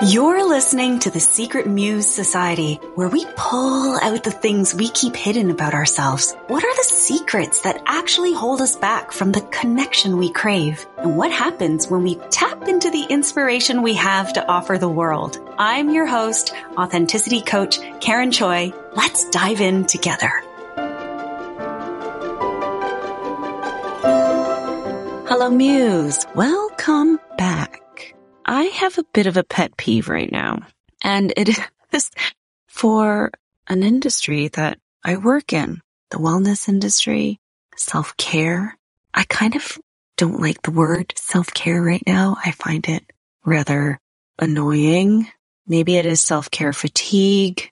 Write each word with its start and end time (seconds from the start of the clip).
You're 0.00 0.48
listening 0.48 1.00
to 1.00 1.10
the 1.10 1.18
Secret 1.18 1.66
Muse 1.66 2.08
Society, 2.08 2.76
where 2.94 3.08
we 3.08 3.26
pull 3.34 3.98
out 4.00 4.22
the 4.22 4.30
things 4.30 4.72
we 4.72 4.90
keep 4.90 5.16
hidden 5.16 5.50
about 5.50 5.74
ourselves. 5.74 6.36
What 6.46 6.62
are 6.62 6.76
the 6.76 6.84
secrets 6.84 7.62
that 7.62 7.82
actually 7.84 8.32
hold 8.32 8.60
us 8.60 8.76
back 8.76 9.10
from 9.10 9.32
the 9.32 9.40
connection 9.40 10.16
we 10.16 10.30
crave? 10.30 10.86
And 10.98 11.16
what 11.16 11.32
happens 11.32 11.88
when 11.88 12.04
we 12.04 12.14
tap 12.30 12.68
into 12.68 12.90
the 12.90 13.02
inspiration 13.10 13.82
we 13.82 13.94
have 13.94 14.32
to 14.34 14.48
offer 14.48 14.78
the 14.78 14.88
world? 14.88 15.36
I'm 15.58 15.90
your 15.90 16.06
host, 16.06 16.54
authenticity 16.76 17.40
coach 17.40 17.80
Karen 18.00 18.30
Choi. 18.30 18.72
Let's 18.94 19.28
dive 19.30 19.60
in 19.60 19.84
together. 19.84 20.30
Hello, 25.26 25.50
Muse. 25.50 26.24
Welcome 26.36 27.18
back. 27.36 27.82
I 28.50 28.62
have 28.62 28.96
a 28.96 29.04
bit 29.12 29.26
of 29.26 29.36
a 29.36 29.44
pet 29.44 29.76
peeve 29.76 30.08
right 30.08 30.32
now, 30.32 30.60
and 31.04 31.34
it 31.36 31.50
is 31.92 32.10
for 32.66 33.30
an 33.68 33.82
industry 33.82 34.48
that 34.48 34.78
I 35.04 35.18
work 35.18 35.52
in, 35.52 35.82
the 36.10 36.16
wellness 36.16 36.66
industry, 36.66 37.40
self 37.76 38.16
care. 38.16 38.78
I 39.12 39.24
kind 39.24 39.54
of 39.54 39.78
don't 40.16 40.40
like 40.40 40.62
the 40.62 40.70
word 40.70 41.12
self 41.14 41.52
care 41.52 41.82
right 41.82 42.02
now. 42.06 42.38
I 42.42 42.52
find 42.52 42.88
it 42.88 43.04
rather 43.44 44.00
annoying. 44.38 45.28
Maybe 45.66 45.96
it 45.96 46.06
is 46.06 46.22
self 46.22 46.50
care 46.50 46.72
fatigue. 46.72 47.70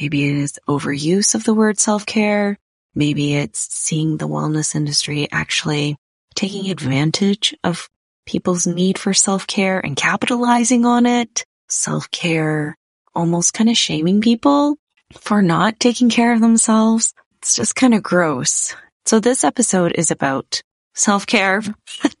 Maybe 0.00 0.28
it 0.28 0.36
is 0.36 0.60
overuse 0.68 1.34
of 1.34 1.42
the 1.42 1.54
word 1.54 1.80
self 1.80 2.06
care. 2.06 2.60
Maybe 2.94 3.34
it's 3.34 3.58
seeing 3.58 4.18
the 4.18 4.28
wellness 4.28 4.76
industry 4.76 5.26
actually 5.32 5.96
taking 6.36 6.70
advantage 6.70 7.56
of 7.64 7.88
people's 8.26 8.66
need 8.66 8.98
for 8.98 9.14
self-care 9.14 9.80
and 9.80 9.96
capitalizing 9.96 10.84
on 10.84 11.06
it. 11.06 11.44
Self-care, 11.68 12.76
almost 13.14 13.54
kind 13.54 13.70
of 13.70 13.76
shaming 13.76 14.20
people 14.20 14.76
for 15.12 15.42
not 15.42 15.80
taking 15.80 16.10
care 16.10 16.32
of 16.32 16.40
themselves. 16.40 17.14
It's 17.38 17.54
just 17.54 17.74
kind 17.74 17.94
of 17.94 18.02
gross. 18.02 18.74
So 19.04 19.20
this 19.20 19.44
episode 19.44 19.92
is 19.96 20.10
about 20.10 20.62
self-care, 20.94 21.62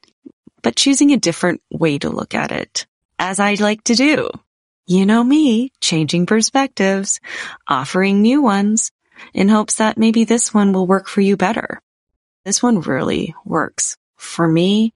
but 0.62 0.76
choosing 0.76 1.12
a 1.12 1.16
different 1.16 1.60
way 1.70 1.98
to 1.98 2.10
look 2.10 2.34
at 2.34 2.52
it, 2.52 2.86
as 3.18 3.38
I 3.38 3.54
like 3.54 3.84
to 3.84 3.94
do. 3.94 4.30
You 4.86 5.06
know 5.06 5.22
me, 5.22 5.70
changing 5.80 6.26
perspectives, 6.26 7.20
offering 7.68 8.20
new 8.20 8.42
ones 8.42 8.90
in 9.32 9.48
hopes 9.48 9.76
that 9.76 9.96
maybe 9.96 10.24
this 10.24 10.52
one 10.52 10.72
will 10.72 10.86
work 10.86 11.08
for 11.08 11.20
you 11.20 11.36
better. 11.36 11.80
This 12.44 12.62
one 12.62 12.80
really 12.80 13.34
works 13.44 13.96
for 14.16 14.48
me 14.48 14.92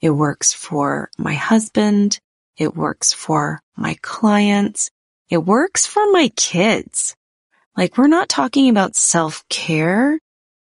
it 0.00 0.10
works 0.10 0.52
for 0.52 1.10
my 1.18 1.34
husband. 1.34 2.20
It 2.56 2.76
works 2.76 3.12
for 3.12 3.60
my 3.76 3.96
clients. 4.02 4.90
It 5.28 5.38
works 5.38 5.86
for 5.86 6.10
my 6.10 6.30
kids. 6.36 7.16
Like 7.76 7.98
we're 7.98 8.06
not 8.06 8.28
talking 8.28 8.68
about 8.68 8.96
self-care. 8.96 10.18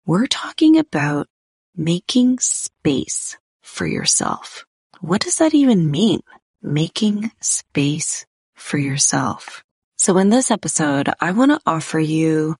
We're 0.05 0.27
talking 0.27 0.77
about 0.77 1.27
making 1.75 2.39
space 2.39 3.37
for 3.61 3.85
yourself. 3.85 4.65
What 5.01 5.21
does 5.21 5.37
that 5.37 5.53
even 5.53 5.89
mean? 5.89 6.21
Making 6.61 7.31
space 7.39 8.25
for 8.53 8.77
yourself. 8.77 9.63
So 9.95 10.17
in 10.17 10.29
this 10.29 10.51
episode, 10.51 11.09
I 11.19 11.31
want 11.31 11.51
to 11.51 11.59
offer 11.65 11.99
you 11.99 12.55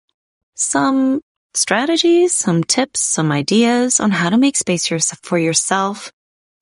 some 0.56 1.22
strategies, 1.54 2.34
some 2.34 2.64
tips, 2.64 3.00
some 3.02 3.32
ideas 3.32 4.00
on 4.00 4.12
how 4.12 4.30
to 4.30 4.38
make 4.38 4.56
space 4.56 4.88
for 4.88 5.38
yourself 5.38 6.12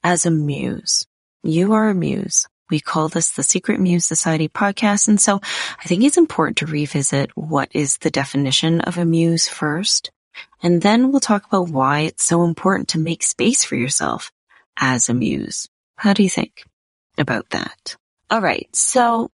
as 0.03 0.25
a 0.25 0.31
muse. 0.31 1.05
You 1.43 1.73
are 1.73 1.89
a 1.89 1.95
muse. 1.95 2.47
We 2.69 2.79
call 2.79 3.07
this 3.07 3.31
the 3.31 3.43
Secret 3.43 3.79
Muse 3.79 4.05
Society 4.05 4.49
podcast. 4.49 5.07
And 5.07 5.21
so 5.21 5.39
I 5.79 5.85
think 5.85 6.03
it's 6.03 6.17
important 6.17 6.57
to 6.57 6.65
revisit 6.65 7.31
what 7.35 7.69
is 7.73 7.97
the 7.97 8.11
definition 8.11 8.81
of 8.81 8.97
a 8.97 9.05
muse 9.05 9.47
first. 9.47 10.11
And 10.61 10.81
then 10.81 11.11
we'll 11.11 11.21
talk 11.21 11.45
about 11.45 11.69
why 11.69 12.01
it's 12.01 12.25
so 12.25 12.43
important 12.43 12.89
to 12.89 12.99
make 12.99 13.23
space 13.23 13.63
for 13.63 13.75
yourself 13.75 14.31
as 14.77 15.09
a 15.09 15.13
muse. 15.13 15.67
How 15.95 16.13
do 16.13 16.23
you 16.23 16.29
think 16.29 16.65
about 17.17 17.49
that? 17.51 17.95
All 18.29 18.41
right. 18.41 18.67
So 18.75 19.31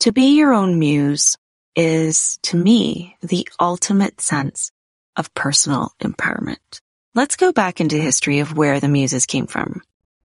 to 0.00 0.12
be 0.12 0.36
your 0.36 0.52
own 0.52 0.78
muse 0.78 1.36
is 1.76 2.38
to 2.42 2.56
me 2.56 3.16
the 3.22 3.48
ultimate 3.60 4.20
sense 4.20 4.70
of 5.16 5.32
personal 5.34 5.92
empowerment. 6.00 6.80
Let's 7.14 7.36
go 7.36 7.52
back 7.52 7.80
into 7.80 7.96
history 7.96 8.40
of 8.40 8.56
where 8.56 8.80
the 8.80 8.88
muses 8.88 9.26
came 9.26 9.46
from. 9.46 9.82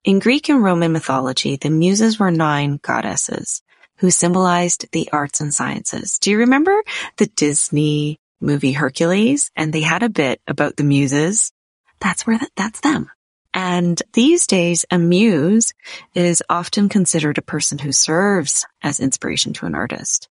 In 0.07 0.19
Greek 0.19 0.47
and 0.47 0.63
Roman 0.63 0.93
mythology, 0.93 1.57
the 1.57 1.69
Muses 1.69 2.17
were 2.17 2.31
nine 2.31 2.79
goddesses 2.81 3.61
who 3.97 4.09
symbolized 4.09 4.89
the 4.93 5.09
arts 5.11 5.41
and 5.41 5.53
sciences. 5.53 6.17
Do 6.19 6.31
you 6.31 6.37
remember 6.37 6.81
the 7.17 7.25
Disney 7.25 8.17
movie 8.39 8.71
Hercules? 8.71 9.51
And 9.53 9.73
they 9.73 9.81
had 9.81 10.03
a 10.03 10.09
bit 10.09 10.39
about 10.47 10.77
the 10.77 10.85
Muses. 10.85 11.51
That's 11.99 12.25
where 12.25 12.37
that, 12.37 12.51
that's 12.55 12.79
them. 12.79 13.11
And 13.53 14.01
these 14.13 14.47
days, 14.47 14.85
a 14.89 14.97
muse 14.97 15.73
is 16.15 16.41
often 16.49 16.87
considered 16.87 17.37
a 17.37 17.41
person 17.41 17.77
who 17.77 17.91
serves 17.91 18.65
as 18.81 19.01
inspiration 19.01 19.51
to 19.55 19.65
an 19.65 19.75
artist. 19.75 20.29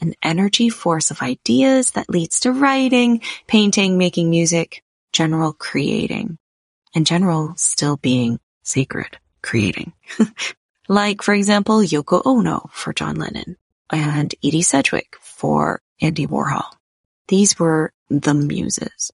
An 0.00 0.14
energy 0.22 0.70
force 0.70 1.10
of 1.10 1.20
ideas 1.20 1.90
that 1.90 2.08
leads 2.08 2.40
to 2.40 2.52
writing, 2.52 3.20
painting, 3.46 3.98
making 3.98 4.30
music, 4.30 4.82
general 5.12 5.52
creating, 5.52 6.38
and 6.94 7.04
general 7.04 7.52
still 7.58 7.98
being 7.98 8.40
sacred 8.68 9.18
creating. 9.42 9.92
like, 10.88 11.22
for 11.22 11.34
example, 11.34 11.80
Yoko 11.80 12.22
Ono 12.24 12.68
for 12.72 12.92
John 12.92 13.16
Lennon 13.16 13.56
and 13.90 14.34
Edie 14.44 14.62
Sedgwick 14.62 15.16
for 15.20 15.80
Andy 16.00 16.26
Warhol. 16.26 16.64
These 17.28 17.58
were 17.58 17.92
the 18.08 18.34
muses. 18.34 19.10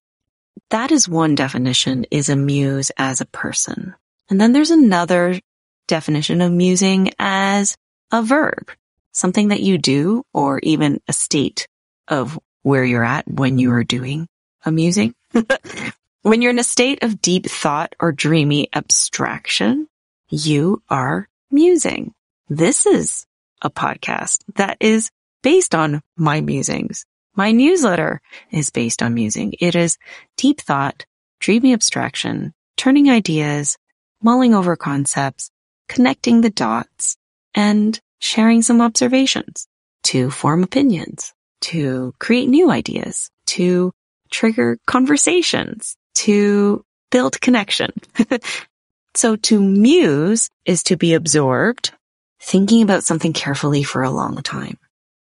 That 0.70 0.90
is 0.90 1.08
one 1.08 1.34
definition 1.34 2.06
is 2.10 2.28
a 2.28 2.36
muse 2.36 2.90
as 2.96 3.20
a 3.20 3.26
person. 3.26 3.94
And 4.28 4.40
then 4.40 4.52
there's 4.52 4.70
another 4.70 5.40
definition 5.86 6.40
of 6.40 6.52
musing 6.52 7.10
as 7.18 7.76
a 8.10 8.22
verb, 8.22 8.70
something 9.12 9.48
that 9.48 9.60
you 9.60 9.78
do 9.78 10.24
or 10.32 10.58
even 10.62 11.00
a 11.08 11.12
state 11.12 11.68
of 12.08 12.38
where 12.62 12.84
you're 12.84 13.04
at 13.04 13.28
when 13.28 13.58
you 13.58 13.72
are 13.72 13.84
doing 13.84 14.28
a 14.64 14.72
musing. 14.72 15.14
When 16.24 16.40
you're 16.40 16.52
in 16.52 16.58
a 16.58 16.64
state 16.64 17.02
of 17.02 17.20
deep 17.20 17.44
thought 17.44 17.94
or 18.00 18.10
dreamy 18.10 18.70
abstraction, 18.74 19.88
you 20.30 20.82
are 20.88 21.28
musing. 21.50 22.14
This 22.48 22.86
is 22.86 23.26
a 23.60 23.68
podcast 23.68 24.38
that 24.54 24.78
is 24.80 25.10
based 25.42 25.74
on 25.74 26.00
my 26.16 26.40
musings. 26.40 27.04
My 27.36 27.52
newsletter 27.52 28.22
is 28.50 28.70
based 28.70 29.02
on 29.02 29.12
musing. 29.12 29.52
It 29.60 29.74
is 29.74 29.98
deep 30.38 30.62
thought, 30.62 31.04
dreamy 31.40 31.74
abstraction, 31.74 32.54
turning 32.78 33.10
ideas, 33.10 33.76
mulling 34.22 34.54
over 34.54 34.76
concepts, 34.76 35.50
connecting 35.90 36.40
the 36.40 36.48
dots, 36.48 37.18
and 37.54 38.00
sharing 38.18 38.62
some 38.62 38.80
observations 38.80 39.68
to 40.04 40.30
form 40.30 40.62
opinions, 40.62 41.34
to 41.60 42.14
create 42.18 42.48
new 42.48 42.70
ideas, 42.70 43.30
to 43.48 43.92
trigger 44.30 44.78
conversations, 44.86 45.98
to 46.14 46.84
build 47.10 47.40
connection. 47.40 47.92
so 49.14 49.36
to 49.36 49.60
muse 49.60 50.48
is 50.64 50.82
to 50.84 50.96
be 50.96 51.14
absorbed, 51.14 51.92
thinking 52.40 52.82
about 52.82 53.04
something 53.04 53.32
carefully 53.32 53.82
for 53.82 54.02
a 54.02 54.10
long 54.10 54.42
time. 54.42 54.78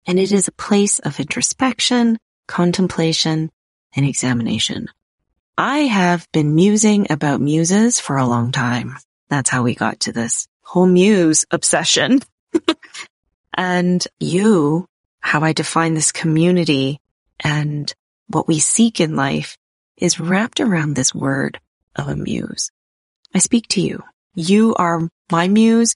And 0.07 0.19
it 0.19 0.33
is 0.33 0.49
a 0.49 0.53
place 0.53 0.99
of 0.99 1.21
introspection, 1.21 2.19
contemplation, 2.47 3.51
and 3.95 4.07
examination. 4.07 4.89
I 5.57 5.81
have 5.81 6.27
been 6.33 6.55
musing 6.55 7.11
about 7.11 7.41
muses 7.41 8.01
for 8.01 8.17
a 8.17 8.27
long 8.27 8.53
time. 8.53 8.97
That's 9.29 9.51
how 9.51 9.63
we 9.63 9.75
got 9.75 10.01
to 10.01 10.13
this 10.13 10.47
whole 10.63 10.87
muse 10.87 11.47
obsession. 11.51 12.21
and 13.55 14.07
you, 14.21 14.87
how 15.21 15.41
I 15.41 15.53
define 15.53 15.95
this 15.95 16.13
community 16.13 17.01
and 17.41 17.93
what 18.29 18.47
we 18.47 18.59
seek 18.61 19.01
in 19.01 19.17
life 19.17 19.57
is 19.99 20.21
wrapped 20.21 20.61
around 20.61 20.95
this 20.95 21.15
word 21.15 21.61
of 21.97 22.09
a 22.09 22.17
muse. 22.17 22.71
I 23.35 23.39
speak 23.39 23.69
to 23.69 23.81
you. 23.81 24.03
You 24.35 24.75
are 24.77 25.09
my 25.31 25.49
muse. 25.49 25.95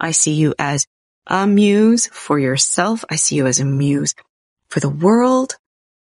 I 0.00 0.10
see 0.10 0.34
you 0.34 0.54
as 0.58 0.86
a 1.26 1.46
muse 1.46 2.06
for 2.08 2.38
yourself. 2.38 3.04
I 3.08 3.16
see 3.16 3.36
you 3.36 3.46
as 3.46 3.60
a 3.60 3.64
muse 3.64 4.14
for 4.68 4.80
the 4.80 4.90
world. 4.90 5.56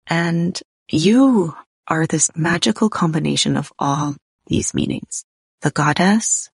And 0.07 0.59
you 0.89 1.55
are 1.87 2.07
this 2.07 2.31
magical 2.35 2.89
combination 2.89 3.57
of 3.57 3.71
all 3.77 4.15
these 4.47 4.73
meanings. 4.73 5.25
The 5.61 5.71
goddess, 5.71 6.49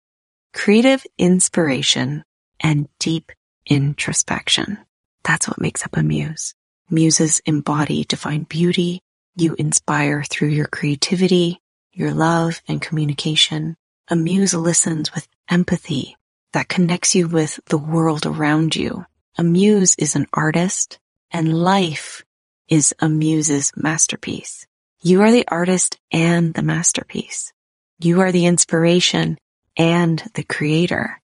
creative 0.54 1.06
inspiration, 1.18 2.24
and 2.60 2.90
deep 3.00 3.32
introspection. 3.66 4.80
That's 5.24 5.48
what 5.48 5.62
makes 5.62 5.86
up 5.86 5.96
a 5.96 6.04
muse. 6.04 6.56
Muses 6.90 7.42
embody 7.46 8.04
divine 8.06 8.44
beauty, 8.44 9.02
you 9.40 9.56
inspire 9.58 10.24
through 10.24 10.50
your 10.50 10.68
creativity, 10.68 11.62
your 11.94 12.12
love 12.12 12.62
and 12.68 12.82
communication. 12.82 13.76
A 14.10 14.16
muse 14.16 14.54
listens 14.54 15.14
with 15.14 15.28
empathy 15.50 16.18
that 16.54 16.70
connects 16.70 17.16
you 17.16 17.28
with 17.28 17.60
the 17.68 17.78
world 17.78 18.26
around 18.26 18.76
you 18.76 19.06
a 19.40 19.44
muse 19.44 19.96
is 20.00 20.16
an 20.16 20.26
artist 20.34 20.98
and 21.30 21.54
life 21.54 22.26
is 22.68 22.96
a 23.00 23.08
muse's 23.08 23.72
masterpiece. 23.76 24.66
You 25.00 25.22
are 25.22 25.32
the 25.32 25.48
artist 25.48 26.00
and 26.12 26.56
the 26.56 26.64
masterpiece. 26.64 27.54
You 28.00 28.22
are 28.22 28.32
the 28.32 28.48
inspiration 28.48 29.38
and 29.78 30.24
the 30.34 30.44
creator. 30.44 31.22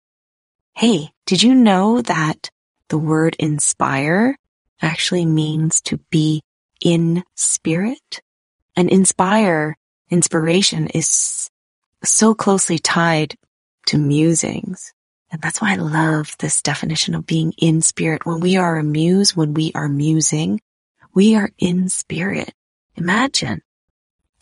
Hey, 0.74 1.10
did 1.26 1.42
you 1.42 1.54
know 1.54 2.00
that 2.00 2.48
the 2.88 2.96
word 2.96 3.36
inspire 3.38 4.38
actually 4.80 5.26
means 5.26 5.82
to 5.82 5.98
be 6.08 6.40
in 6.80 7.24
spirit? 7.34 8.20
And 8.76 8.88
inspire, 8.90 9.76
inspiration 10.10 10.88
is 10.88 11.50
so 12.04 12.34
closely 12.34 12.78
tied 12.78 13.36
to 13.86 13.98
musings. 13.98 14.92
And 15.30 15.42
that's 15.42 15.60
why 15.60 15.72
I 15.72 15.76
love 15.76 16.36
this 16.38 16.62
definition 16.62 17.14
of 17.14 17.26
being 17.26 17.52
in 17.58 17.82
spirit. 17.82 18.24
When 18.24 18.40
we 18.40 18.56
are 18.56 18.78
a 18.78 18.84
muse, 18.84 19.36
when 19.36 19.54
we 19.54 19.72
are 19.74 19.88
musing, 19.88 20.60
we 21.12 21.36
are 21.36 21.50
in 21.58 21.88
spirit. 21.88 22.52
Imagine 22.96 23.62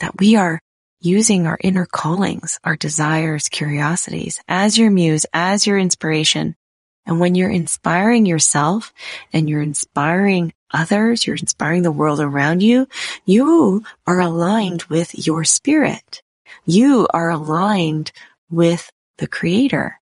that 0.00 0.19
we 0.19 0.37
are 0.37 0.61
using 1.00 1.47
our 1.47 1.59
inner 1.61 1.87
callings, 1.87 2.59
our 2.65 2.77
desires, 2.77 3.49
curiosities 3.49 4.41
as 4.49 4.79
your 4.79 4.91
muse, 4.91 5.27
as 5.33 5.67
your 5.67 5.79
inspiration. 5.79 6.56
And 7.05 7.21
when 7.21 7.35
you're 7.35 7.50
inspiring 7.50 8.27
yourself 8.27 8.93
and 9.33 9.49
you're 9.49 9.62
inspiring 9.62 10.53
others, 10.73 11.27
you're 11.27 11.37
inspiring 11.37 11.83
the 11.83 11.93
world 11.93 12.21
around 12.21 12.63
you, 12.63 12.89
you 13.25 13.85
are 14.07 14.21
aligned 14.21 14.85
with 14.85 15.27
your 15.27 15.45
spirit. 15.45 16.23
You 16.65 17.07
are 17.13 17.31
aligned 17.31 18.13
with 18.51 18.91
the 19.19 19.27
creator 19.27 20.01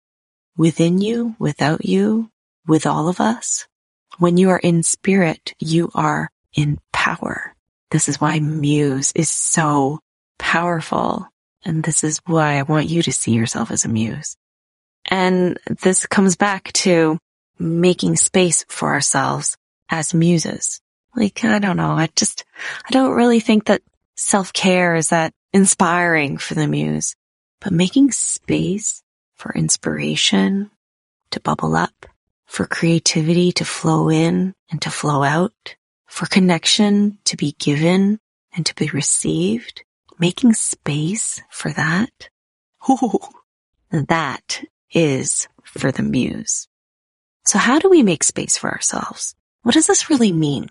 within 0.56 1.00
you, 1.00 1.34
without 1.38 1.84
you, 1.84 2.30
with 2.66 2.86
all 2.86 3.08
of 3.08 3.20
us. 3.20 3.66
When 4.18 4.36
you 4.36 4.50
are 4.50 4.58
in 4.58 4.82
spirit, 4.82 5.54
you 5.58 5.90
are 5.94 6.30
in 6.54 6.78
power. 6.92 7.54
This 7.90 8.08
is 8.08 8.20
why 8.20 8.38
muse 8.40 9.12
is 9.14 9.28
so 9.28 10.00
powerful. 10.38 11.28
And 11.64 11.82
this 11.82 12.04
is 12.04 12.20
why 12.26 12.58
I 12.58 12.62
want 12.62 12.88
you 12.88 13.02
to 13.02 13.12
see 13.12 13.32
yourself 13.32 13.70
as 13.70 13.84
a 13.84 13.88
muse. 13.88 14.36
And 15.06 15.58
this 15.82 16.06
comes 16.06 16.36
back 16.36 16.72
to 16.74 17.18
making 17.58 18.16
space 18.16 18.64
for 18.68 18.88
ourselves 18.88 19.56
as 19.98 20.14
muses. 20.14 20.80
Like, 21.16 21.44
I 21.44 21.58
don't 21.58 21.76
know. 21.76 21.92
I 21.92 22.08
just, 22.16 22.44
I 22.86 22.90
don't 22.90 23.14
really 23.14 23.40
think 23.40 23.66
that 23.66 23.82
self-care 24.16 24.96
is 24.96 25.08
that 25.08 25.32
inspiring 25.52 26.38
for 26.38 26.54
the 26.54 26.66
muse, 26.66 27.14
but 27.60 27.72
making 27.72 28.10
space 28.10 29.02
for 29.36 29.52
inspiration 29.54 30.70
to 31.30 31.40
bubble 31.40 31.76
up, 31.76 32.06
for 32.46 32.66
creativity 32.66 33.52
to 33.52 33.64
flow 33.64 34.10
in 34.10 34.54
and 34.70 34.82
to 34.82 34.90
flow 34.90 35.22
out, 35.22 35.76
for 36.06 36.26
connection 36.26 37.18
to 37.24 37.36
be 37.36 37.52
given 37.58 38.18
and 38.54 38.66
to 38.66 38.74
be 38.74 38.88
received, 38.88 39.84
making 40.18 40.54
space 40.54 41.40
for 41.50 41.70
that. 41.72 42.28
Ooh, 42.88 43.18
that 43.90 44.64
is 44.92 45.48
for 45.62 45.92
the 45.92 46.02
muse. 46.02 46.68
So 47.46 47.58
how 47.58 47.78
do 47.78 47.90
we 47.90 48.02
make 48.02 48.24
space 48.24 48.56
for 48.56 48.70
ourselves? 48.70 49.34
What 49.64 49.74
does 49.74 49.86
this 49.86 50.10
really 50.10 50.30
mean? 50.30 50.68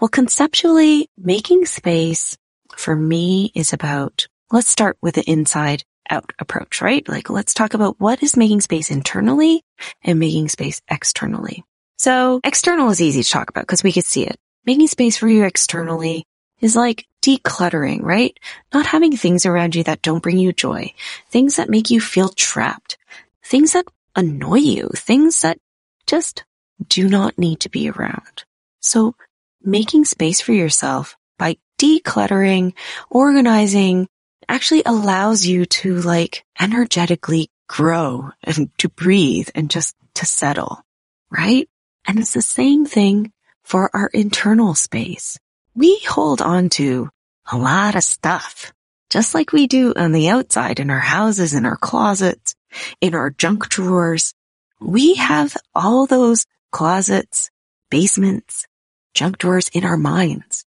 Well, 0.00 0.08
conceptually, 0.08 1.10
making 1.18 1.66
space 1.66 2.38
for 2.76 2.94
me 2.94 3.50
is 3.54 3.72
about, 3.72 4.28
let's 4.52 4.68
start 4.68 4.96
with 5.02 5.16
the 5.16 5.28
inside 5.28 5.82
out 6.08 6.32
approach, 6.38 6.80
right? 6.80 7.06
Like 7.08 7.30
let's 7.30 7.52
talk 7.52 7.74
about 7.74 7.98
what 7.98 8.22
is 8.22 8.36
making 8.36 8.60
space 8.60 8.92
internally 8.92 9.64
and 10.04 10.20
making 10.20 10.48
space 10.50 10.80
externally. 10.88 11.64
So 11.98 12.40
external 12.44 12.90
is 12.90 13.02
easy 13.02 13.24
to 13.24 13.30
talk 13.30 13.50
about 13.50 13.62
because 13.62 13.82
we 13.82 13.92
can 13.92 14.02
see 14.02 14.24
it. 14.24 14.38
Making 14.64 14.86
space 14.86 15.16
for 15.16 15.28
you 15.28 15.44
externally 15.44 16.24
is 16.60 16.76
like 16.76 17.06
decluttering, 17.22 18.02
right? 18.02 18.38
Not 18.72 18.86
having 18.86 19.16
things 19.16 19.46
around 19.46 19.74
you 19.74 19.82
that 19.84 20.02
don't 20.02 20.22
bring 20.22 20.38
you 20.38 20.52
joy, 20.52 20.94
things 21.30 21.56
that 21.56 21.70
make 21.70 21.90
you 21.90 22.00
feel 22.00 22.28
trapped, 22.28 22.98
things 23.42 23.72
that 23.72 23.86
annoy 24.14 24.58
you, 24.58 24.90
things 24.94 25.42
that 25.42 25.58
just 26.06 26.44
do 26.88 27.08
not 27.08 27.38
need 27.38 27.60
to 27.60 27.68
be 27.68 27.90
around. 27.90 28.44
So 28.80 29.14
making 29.62 30.04
space 30.04 30.40
for 30.40 30.52
yourself 30.52 31.16
by 31.38 31.56
decluttering, 31.78 32.74
organizing, 33.10 34.08
actually 34.48 34.82
allows 34.84 35.46
you 35.46 35.64
to 35.66 35.96
like 35.96 36.44
energetically 36.60 37.50
grow 37.68 38.30
and 38.42 38.70
to 38.78 38.88
breathe 38.88 39.48
and 39.54 39.70
just 39.70 39.96
to 40.14 40.26
settle, 40.26 40.82
right? 41.30 41.68
And 42.06 42.18
it's 42.18 42.34
the 42.34 42.42
same 42.42 42.84
thing 42.84 43.32
for 43.62 43.90
our 43.94 44.08
internal 44.12 44.74
space. 44.74 45.38
We 45.74 45.98
hold 46.00 46.42
on 46.42 46.68
to 46.70 47.08
a 47.50 47.56
lot 47.56 47.94
of 47.94 48.04
stuff, 48.04 48.72
just 49.10 49.34
like 49.34 49.52
we 49.52 49.66
do 49.66 49.94
on 49.96 50.12
the 50.12 50.28
outside 50.28 50.80
in 50.80 50.90
our 50.90 51.00
houses, 51.00 51.54
in 51.54 51.64
our 51.64 51.76
closets, 51.76 52.54
in 53.00 53.14
our 53.14 53.30
junk 53.30 53.68
drawers. 53.68 54.34
We 54.80 55.14
have 55.14 55.56
all 55.74 56.06
those 56.06 56.44
closets, 56.72 57.50
basements, 57.90 58.66
junk 59.14 59.38
drawers 59.38 59.68
in 59.68 59.84
our 59.84 59.96
minds. 59.96 60.64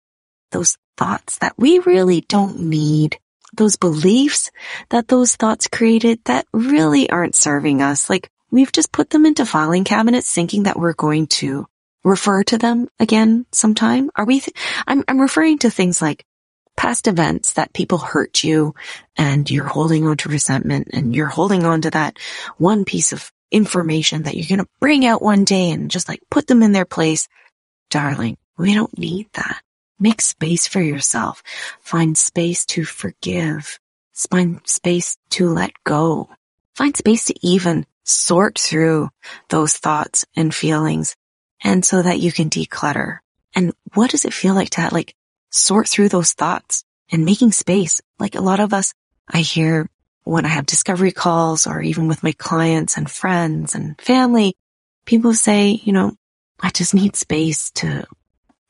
Those 0.51 0.77
thoughts 0.97 1.39
that 1.39 1.55
we 1.57 1.79
really 1.79 2.21
don't 2.21 2.61
need 2.61 3.19
those 3.55 3.77
beliefs 3.77 4.51
that 4.89 5.09
those 5.09 5.37
thoughts 5.37 5.69
created 5.69 6.21
that 6.25 6.47
really 6.53 7.11
aren't 7.11 7.35
serving 7.35 7.83
us. 7.83 8.09
Like 8.09 8.31
we've 8.51 8.73
just 8.73 8.93
put 8.93 9.11
them 9.11 9.27
into 9.27 9.47
filing 9.47 9.85
cabinets 9.85 10.33
thinking 10.33 10.65
that 10.65 10.79
we're 10.79 10.95
going 10.95 11.27
to 11.29 11.67
refer 12.05 12.43
to 12.45 12.59
them 12.59 12.89
again 12.99 13.47
sometime. 13.53 14.11
Are 14.17 14.25
we, 14.25 14.41
th- 14.41 14.57
I'm, 14.87 15.05
I'm 15.07 15.21
referring 15.21 15.59
to 15.59 15.71
things 15.71 16.01
like 16.01 16.25
past 16.77 17.07
events 17.07 17.55
that 17.55 17.75
people 17.75 17.99
hurt 17.99 18.43
you 18.43 18.75
and 19.17 19.51
you're 19.51 19.67
holding 19.67 20.07
on 20.07 20.17
to 20.19 20.29
resentment 20.31 20.89
and 20.93 21.15
you're 21.15 21.27
holding 21.27 21.65
on 21.65 21.83
to 21.83 21.91
that 21.91 22.19
one 22.57 22.85
piece 22.85 23.13
of 23.13 23.31
information 23.53 24.23
that 24.23 24.35
you're 24.35 24.49
going 24.49 24.65
to 24.65 24.73
bring 24.81 25.05
out 25.07 25.23
one 25.23 25.45
day 25.45 25.71
and 25.71 25.91
just 25.91 26.09
like 26.09 26.21
put 26.31 26.47
them 26.47 26.63
in 26.63 26.73
their 26.73 26.85
place. 26.85 27.29
Darling, 27.91 28.39
we 28.57 28.75
don't 28.75 28.97
need 28.99 29.29
that. 29.35 29.63
Make 30.01 30.21
space 30.21 30.67
for 30.67 30.81
yourself. 30.81 31.43
Find 31.81 32.17
space 32.19 32.67
to 32.67 32.85
forgive. 32.85 33.79
Find 34.15 34.61
space 34.67 35.17
to 35.31 35.49
let 35.49 35.73
go. 35.85 36.29
Find 36.75 36.97
space 36.97 37.27
to 37.27 37.47
even 37.47 37.87
sort 38.05 38.59
through 38.59 39.11
those 39.49 39.77
thoughts 39.77 40.25
and 40.35 40.55
feelings 40.55 41.15
and 41.63 41.85
so 41.85 42.03
that 42.03 42.19
you 42.19 42.33
can 42.33 42.51
declutter. 42.51 43.19
And 43.55 43.73
what 43.95 44.11
does 44.11 44.25
it 44.25 44.33
feel 44.33 44.55
like 44.55 44.71
to 44.71 44.89
like 44.91 45.15
sort 45.51 45.89
through 45.89 46.09
those 46.09 46.33
thoughts 46.33 46.85
and 47.11 47.25
making 47.25 47.53
space? 47.53 48.01
Like 48.19 48.35
a 48.35 48.41
lot 48.41 48.61
of 48.61 48.73
us, 48.73 48.95
I 49.29 49.39
hear 49.39 49.89
when 50.25 50.45
I 50.45 50.49
have 50.49 50.67
discovery 50.67 51.13
calls 51.13 51.67
or 51.67 51.83
even 51.83 52.09
with 52.09 52.23
my 52.23 52.33
clients 52.33 52.97
and 52.97 53.11
friends 53.11 53.75
and 53.75 54.01
family, 54.01 54.55
people 55.07 55.35
say, 55.35 55.81
you 55.83 55.93
know, 55.93 56.13
I 56.61 56.71
just 56.71 56.95
need 56.95 57.17
space 57.17 57.71
to 57.73 58.07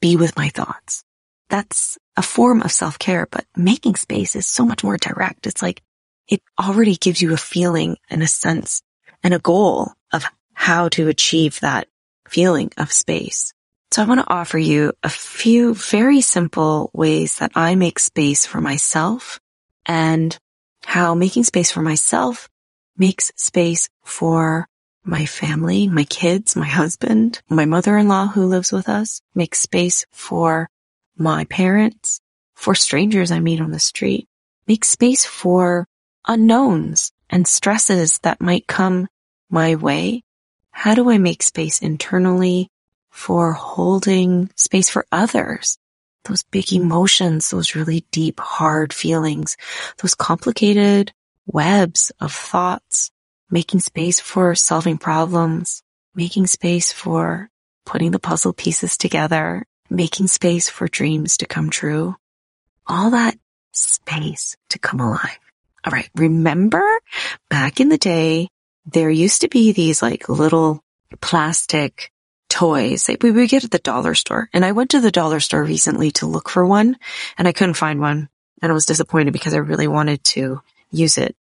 be 0.01 0.17
with 0.17 0.37
my 0.37 0.49
thoughts 0.49 1.05
that's 1.53 1.99
a 2.17 2.23
form 2.23 2.63
of 2.63 2.73
self-care, 2.73 3.29
but 3.31 3.45
making 3.55 3.95
space 3.95 4.35
is 4.35 4.47
so 4.47 4.65
much 4.65 4.83
more 4.83 4.97
direct. 4.97 5.47
It's 5.47 5.61
like 5.61 5.83
it 6.27 6.41
already 6.59 6.97
gives 6.97 7.21
you 7.21 7.35
a 7.35 7.37
feeling 7.37 7.99
and 8.09 8.23
a 8.23 8.27
sense 8.27 8.81
and 9.23 9.35
a 9.35 9.39
goal 9.39 9.93
of 10.15 10.25
how 10.55 10.89
to 10.89 11.09
achieve 11.09 11.61
that 11.61 11.89
feeling 12.27 12.71
of 12.79 12.91
space. 12.91 13.53
So 13.91 14.03
I 14.03 14.07
want 14.07 14.21
to 14.21 14.33
offer 14.33 14.57
you 14.57 14.95
a 15.03 15.11
few 15.11 15.75
very 15.75 16.23
simple 16.23 16.91
ways 16.95 17.37
that 17.37 17.53
I 17.55 17.75
make 17.75 17.99
space 17.99 18.47
for 18.47 18.63
myself 18.63 19.39
and 19.85 20.39
how 20.85 21.15
making 21.15 21.45
space 21.45 21.71
for 21.71 21.83
myself 21.83 22.49
makes 22.97 23.33
space 23.37 23.89
for 24.05 24.67
my 25.05 25.27
family, 25.27 25.89
my 25.89 26.05
kids, 26.05 26.55
my 26.55 26.67
husband, 26.67 27.41
my 27.49 27.65
mother-in-law 27.65 28.29
who 28.29 28.47
lives 28.47 28.73
with 28.73 28.89
us, 28.89 29.21
makes 29.35 29.61
space 29.61 30.07
for 30.13 30.69
my 31.17 31.45
parents, 31.47 32.21
for 32.55 32.75
strangers 32.75 33.31
I 33.31 33.41
meet 33.41 33.61
on 33.61 33.71
the 33.73 33.81
street. 33.81 34.29
makes 34.67 34.89
space 34.89 35.25
for 35.25 35.87
unknowns 36.27 37.13
and 37.29 37.47
stresses 37.47 38.19
that 38.21 38.41
might 38.41 38.67
come 38.67 39.09
my 39.51 39.75
way. 39.75 40.23
How 40.71 40.95
do 40.95 41.11
I 41.11 41.19
make 41.19 41.43
space 41.43 41.81
internally 41.81 42.71
for 43.11 43.53
holding 43.53 44.51
space 44.57 44.89
for 44.89 45.05
others? 45.11 45.79
Those 46.25 46.43
big 46.45 46.73
emotions, 46.73 47.51
those 47.51 47.75
really 47.75 48.05
deep, 48.13 48.39
hard 48.39 48.93
feelings, 48.93 49.57
those 50.01 50.15
complicated 50.15 51.13
webs 51.47 52.13
of 52.21 52.33
thoughts, 52.33 53.11
making 53.51 53.81
space 53.81 54.21
for 54.21 54.55
solving 54.55 54.99
problems, 54.99 55.83
making 56.15 56.47
space 56.47 56.93
for 56.93 57.51
putting 57.85 58.13
the 58.13 58.21
puzzle 58.21 58.53
pieces 58.53 58.97
together 58.97 59.67
making 59.93 60.27
space 60.27 60.69
for 60.69 60.89
dreams 60.89 61.37
to 61.37 61.47
come 61.47 61.71
true, 61.71 62.17
all 62.87 63.11
that 63.11 63.37
space 63.73 64.57
to 64.71 64.79
come 64.79 65.01
alive. 65.01 65.39
All 65.85 65.93
right. 65.93 66.09
Remember 66.15 66.85
back 67.51 67.81
in 67.81 67.89
the 67.89 67.99
day, 67.99 68.49
there 68.87 69.11
used 69.11 69.43
to 69.43 69.49
be 69.49 69.73
these 69.73 70.03
like 70.03 70.29
little 70.29 70.83
plastic 71.21 72.12
toys 72.53 73.09
we 73.23 73.31
would 73.31 73.49
get 73.49 73.65
at 73.65 73.71
the 73.71 73.79
dollar 73.79 74.15
store. 74.15 74.51
And 74.53 74.63
I 74.63 74.73
went 74.73 74.91
to 74.91 75.01
the 75.01 75.11
dollar 75.11 75.41
store 75.41 75.65
recently 75.65 76.11
to 76.13 76.27
look 76.27 76.51
for 76.51 76.67
one 76.67 76.99
and 77.39 77.49
I 77.49 77.53
couldn't 77.53 77.75
find 77.75 77.99
one. 77.99 78.29
And 78.61 78.71
I 78.71 78.75
was 78.75 78.87
disappointed 78.87 79.33
because 79.33 79.55
I 79.55 79.59
really 79.59 79.89
wanted 79.89 80.23
to 80.25 80.61
use 80.91 81.17
it 81.17 81.35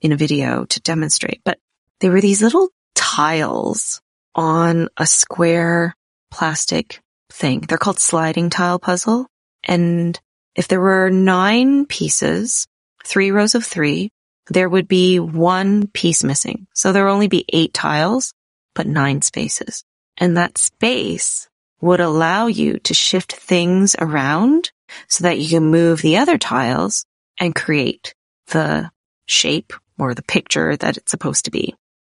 in 0.00 0.12
a 0.12 0.16
video 0.16 0.64
to 0.64 0.80
demonstrate. 0.80 1.42
But 1.44 1.58
they 2.00 2.08
were 2.08 2.22
these 2.22 2.42
little 2.42 2.70
tiles 2.94 4.00
on 4.34 4.88
a 4.96 5.06
square 5.06 5.94
plastic 6.30 7.00
thing. 7.30 7.60
They're 7.60 7.78
called 7.78 8.00
sliding 8.00 8.48
tile 8.48 8.78
puzzle. 8.78 9.26
And 9.64 10.18
if 10.56 10.66
there 10.68 10.80
were 10.80 11.10
nine 11.10 11.84
pieces, 11.84 12.66
three 13.04 13.30
rows 13.30 13.54
of 13.54 13.64
three, 13.64 14.10
there 14.48 14.68
would 14.68 14.88
be 14.88 15.20
one 15.20 15.88
piece 15.88 16.24
missing. 16.24 16.66
So 16.74 16.92
there 16.92 17.04
would 17.04 17.12
only 17.12 17.28
be 17.28 17.44
eight 17.52 17.74
tiles, 17.74 18.32
but 18.74 18.86
nine 18.86 19.20
spaces. 19.20 19.84
And 20.18 20.36
that 20.36 20.58
space 20.58 21.48
would 21.80 22.00
allow 22.00 22.46
you 22.46 22.78
to 22.80 22.94
shift 22.94 23.32
things 23.32 23.94
around 23.98 24.70
so 25.08 25.24
that 25.24 25.38
you 25.38 25.48
can 25.48 25.64
move 25.64 26.02
the 26.02 26.16
other 26.16 26.38
tiles 26.38 27.04
and 27.38 27.54
create 27.54 28.14
the 28.48 28.90
shape 29.26 29.72
or 29.98 30.14
the 30.14 30.22
picture 30.22 30.76
that 30.76 30.96
it's 30.96 31.10
supposed 31.10 31.44
to 31.46 31.50
be. 31.50 31.74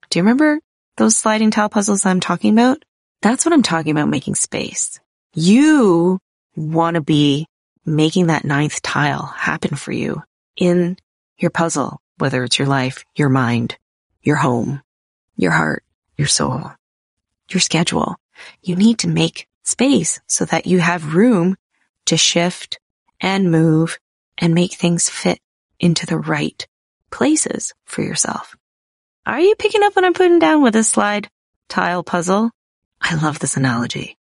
Do 0.09 0.19
you 0.19 0.23
remember 0.23 0.59
those 0.97 1.15
sliding 1.15 1.51
tile 1.51 1.69
puzzles 1.69 2.05
I'm 2.05 2.19
talking 2.19 2.53
about? 2.53 2.83
That's 3.21 3.45
what 3.45 3.53
I'm 3.53 3.63
talking 3.63 3.91
about 3.91 4.09
making 4.09 4.35
space. 4.35 4.99
You 5.33 6.19
want 6.55 6.95
to 6.95 7.01
be 7.01 7.47
making 7.85 8.27
that 8.27 8.45
ninth 8.45 8.81
tile 8.81 9.25
happen 9.25 9.75
for 9.75 9.91
you 9.91 10.23
in 10.57 10.97
your 11.37 11.51
puzzle, 11.51 12.01
whether 12.17 12.43
it's 12.43 12.57
your 12.57 12.67
life, 12.67 13.03
your 13.15 13.29
mind, 13.29 13.77
your 14.21 14.37
home, 14.37 14.81
your 15.35 15.51
heart, 15.51 15.83
your 16.17 16.27
soul, 16.27 16.71
your 17.49 17.61
schedule. 17.61 18.15
You 18.61 18.75
need 18.75 18.99
to 18.99 19.07
make 19.07 19.47
space 19.63 20.19
so 20.27 20.45
that 20.45 20.67
you 20.67 20.79
have 20.79 21.15
room 21.15 21.55
to 22.05 22.17
shift 22.17 22.79
and 23.19 23.51
move 23.51 23.99
and 24.37 24.53
make 24.53 24.73
things 24.73 25.09
fit 25.09 25.39
into 25.79 26.05
the 26.05 26.17
right 26.17 26.67
places 27.11 27.73
for 27.85 28.01
yourself. 28.01 28.55
Are 29.25 29.39
you 29.39 29.55
picking 29.55 29.83
up 29.83 29.95
what 29.95 30.05
I'm 30.05 30.13
putting 30.13 30.39
down 30.39 30.61
with 30.61 30.73
this 30.73 30.89
slide 30.89 31.29
tile 31.67 32.03
puzzle? 32.03 32.51
I 33.01 33.15
love 33.15 33.39
this 33.39 33.57
analogy. 33.57 34.17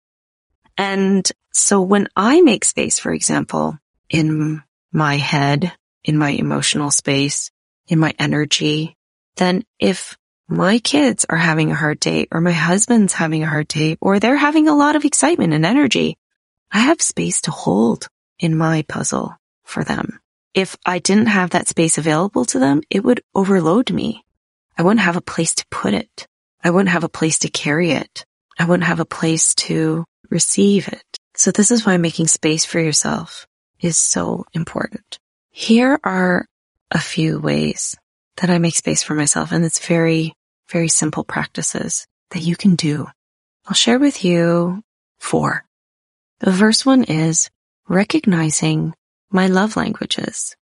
And 0.78 1.30
so 1.52 1.82
when 1.82 2.08
I 2.16 2.42
make 2.42 2.66
space, 2.66 3.00
for 3.00 3.12
example, 3.14 3.78
in 4.10 4.64
my 4.92 5.18
head, 5.18 5.72
in 6.04 6.18
my 6.18 6.30
emotional 6.30 6.92
space, 6.92 7.52
in 7.88 8.00
my 8.00 8.14
energy, 8.20 8.96
then 9.38 9.64
if 9.80 10.18
my 10.52 10.80
kids 10.80 11.26
are 11.30 11.38
having 11.38 11.72
a 11.72 11.76
hard 11.76 12.00
day 12.00 12.28
or 12.32 12.42
my 12.42 12.52
husband's 12.52 13.14
having 13.14 13.42
a 13.44 13.48
hard 13.48 13.68
day 13.68 13.98
or 14.02 14.20
they're 14.20 14.36
having 14.36 14.68
a 14.68 14.76
lot 14.76 14.96
of 14.96 15.06
excitement 15.06 15.54
and 15.54 15.66
energy, 15.66 16.18
I 16.72 16.80
have 16.80 17.02
space 17.02 17.42
to 17.42 17.52
hold 17.52 18.08
in 18.38 18.58
my 18.58 18.84
puzzle 18.84 19.36
for 19.64 19.84
them. 19.84 20.20
If 20.54 20.76
I 20.86 21.00
didn't 21.00 21.28
have 21.28 21.52
that 21.52 21.70
space 21.70 21.98
available 21.98 22.44
to 22.46 22.60
them, 22.60 22.82
it 22.90 23.04
would 23.04 23.22
overload 23.34 23.92
me. 23.92 24.26
I 24.78 24.84
wouldn't 24.84 25.00
have 25.00 25.16
a 25.16 25.22
place 25.22 25.56
to 25.56 25.66
put 25.72 25.94
it. 25.94 26.28
I 26.64 26.70
wouldn't 26.70 26.90
have 26.90 27.06
a 27.06 27.10
place 27.10 27.40
to 27.40 27.50
carry 27.50 27.92
it. 27.92 28.26
I 28.60 28.66
wouldn't 28.66 28.88
have 28.88 29.00
a 29.00 29.06
place 29.06 29.56
to 29.56 30.04
receive 30.30 30.90
it. 30.90 31.04
So 31.36 31.52
this 31.52 31.72
is 31.72 31.86
why 31.86 31.98
making 31.98 32.28
space 32.28 32.66
for 32.66 32.80
yourself 32.80 33.48
is 33.80 33.98
so 33.98 34.46
important. 34.54 35.18
Here 35.50 36.00
are 36.04 36.46
a 36.92 37.00
few 37.00 37.40
ways 37.40 37.96
that 38.38 38.50
I 38.50 38.58
make 38.58 38.76
space 38.76 39.04
for 39.04 39.14
myself. 39.14 39.52
And 39.52 39.64
it's 39.64 39.86
very, 39.86 40.34
very 40.72 40.88
simple 40.88 41.24
practices 41.24 42.08
that 42.32 42.42
you 42.42 42.56
can 42.56 42.76
do. 42.76 43.08
I'll 43.68 43.76
share 43.76 44.00
with 44.00 44.24
you 44.24 44.84
four. 45.20 45.66
The 46.40 46.54
first 46.54 46.86
one 46.86 47.04
is 47.04 47.50
recognizing 47.88 48.96
my 49.30 49.48
love 49.48 49.76
languages. 49.76 50.56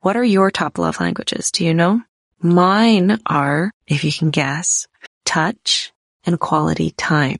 What 0.00 0.16
are 0.16 0.24
your 0.24 0.50
top 0.50 0.78
love 0.78 1.00
languages? 1.00 1.50
Do 1.50 1.64
you 1.64 1.74
know? 1.74 2.02
Mine 2.40 3.20
are, 3.26 3.72
if 3.86 4.04
you 4.04 4.12
can 4.12 4.30
guess, 4.30 4.86
touch 5.24 5.92
and 6.24 6.38
quality 6.38 6.90
time. 6.90 7.38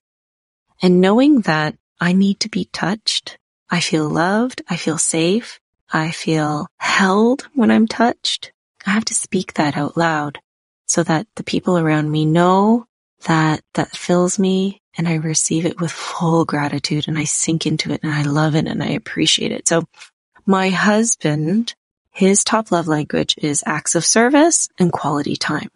And 0.83 1.01
knowing 1.01 1.43
that 1.43 1.77
I 2.01 2.13
need 2.13 2.41
to 2.41 2.49
be 2.49 2.65
touched, 2.73 3.39
I 3.71 3.81
feel 3.81 4.09
loved, 4.09 4.63
I 4.69 4.77
feel 4.77 4.99
safe, 4.99 5.61
I 5.93 6.11
feel 6.11 6.67
held 6.79 7.49
when 7.55 7.71
I'm 7.71 7.87
touched. 7.87 8.53
I 8.87 8.91
have 8.91 9.05
to 9.07 9.15
speak 9.15 9.55
that 9.55 9.77
out 9.77 9.97
loud 9.97 10.39
so 10.95 11.03
that 11.03 11.27
the 11.35 11.43
people 11.43 11.77
around 11.77 12.09
me 12.09 12.25
know 12.25 12.87
that 13.25 13.61
that 13.75 13.97
fills 13.97 14.39
me 14.39 14.81
and 14.97 15.09
I 15.09 15.15
receive 15.15 15.67
it 15.67 15.81
with 15.81 15.91
full 15.91 16.45
gratitude 16.45 17.09
and 17.09 17.19
I 17.19 17.25
sink 17.25 17.67
into 17.67 17.93
it 17.93 18.05
and 18.05 18.15
I 18.15 18.23
love 18.23 18.55
it 18.55 18.69
and 18.69 18.81
I 18.81 18.91
appreciate 18.91 19.51
it. 19.51 19.67
So 19.67 19.83
my 20.47 20.69
husband, 20.69 21.75
his 22.13 22.45
top 22.45 22.71
love 22.71 22.87
language 22.87 23.35
is 23.39 23.65
acts 23.67 23.97
of 23.97 24.05
service 24.05 24.69
and 24.79 24.93
quality 24.93 25.35
time. 25.35 25.69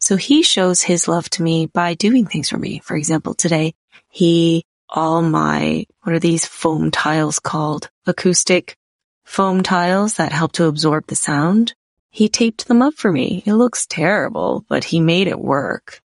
So 0.00 0.16
he 0.16 0.42
shows 0.42 0.82
his 0.82 1.08
love 1.08 1.30
to 1.30 1.42
me 1.42 1.64
by 1.64 1.94
doing 1.94 2.26
things 2.26 2.50
for 2.50 2.58
me. 2.58 2.80
For 2.80 2.94
example, 2.94 3.32
today 3.32 3.74
he, 4.10 4.66
all 4.86 5.22
my, 5.22 5.86
what 6.02 6.14
are 6.14 6.18
these 6.18 6.44
foam 6.44 6.90
tiles 6.90 7.38
called? 7.38 7.88
Acoustic 8.06 8.76
foam 9.24 9.62
tiles 9.62 10.16
that 10.16 10.32
help 10.32 10.52
to 10.52 10.66
absorb 10.66 11.06
the 11.06 11.16
sound. 11.16 11.72
He 12.10 12.28
taped 12.28 12.66
them 12.68 12.82
up 12.82 12.94
for 12.94 13.12
me. 13.12 13.42
It 13.46 13.54
looks 13.54 13.86
terrible, 13.86 14.64
but 14.68 14.84
he 14.84 15.00
made 15.00 15.28
it 15.28 15.38
work 15.38 16.00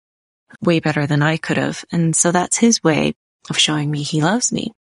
way 0.62 0.79
better 0.79 1.07
than 1.07 1.22
I 1.22 1.38
could 1.38 1.57
have. 1.57 1.83
And 1.91 2.15
so 2.15 2.31
that's 2.31 2.57
his 2.57 2.83
way 2.83 3.15
of 3.50 3.57
showing 3.57 3.89
me 3.89 4.03
he 4.03 4.22
loves 4.22 4.51
me. 4.51 4.72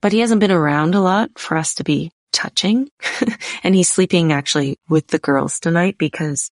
But 0.00 0.12
he 0.12 0.20
hasn't 0.20 0.40
been 0.40 0.52
around 0.52 0.94
a 0.94 1.00
lot 1.00 1.38
for 1.38 1.56
us 1.56 1.74
to 1.76 1.84
be 1.84 2.12
touching. 2.32 2.90
and 3.62 3.74
he's 3.74 3.88
sleeping 3.88 4.32
actually 4.32 4.78
with 4.88 5.08
the 5.08 5.18
girls 5.18 5.60
tonight 5.60 5.96
because 5.98 6.50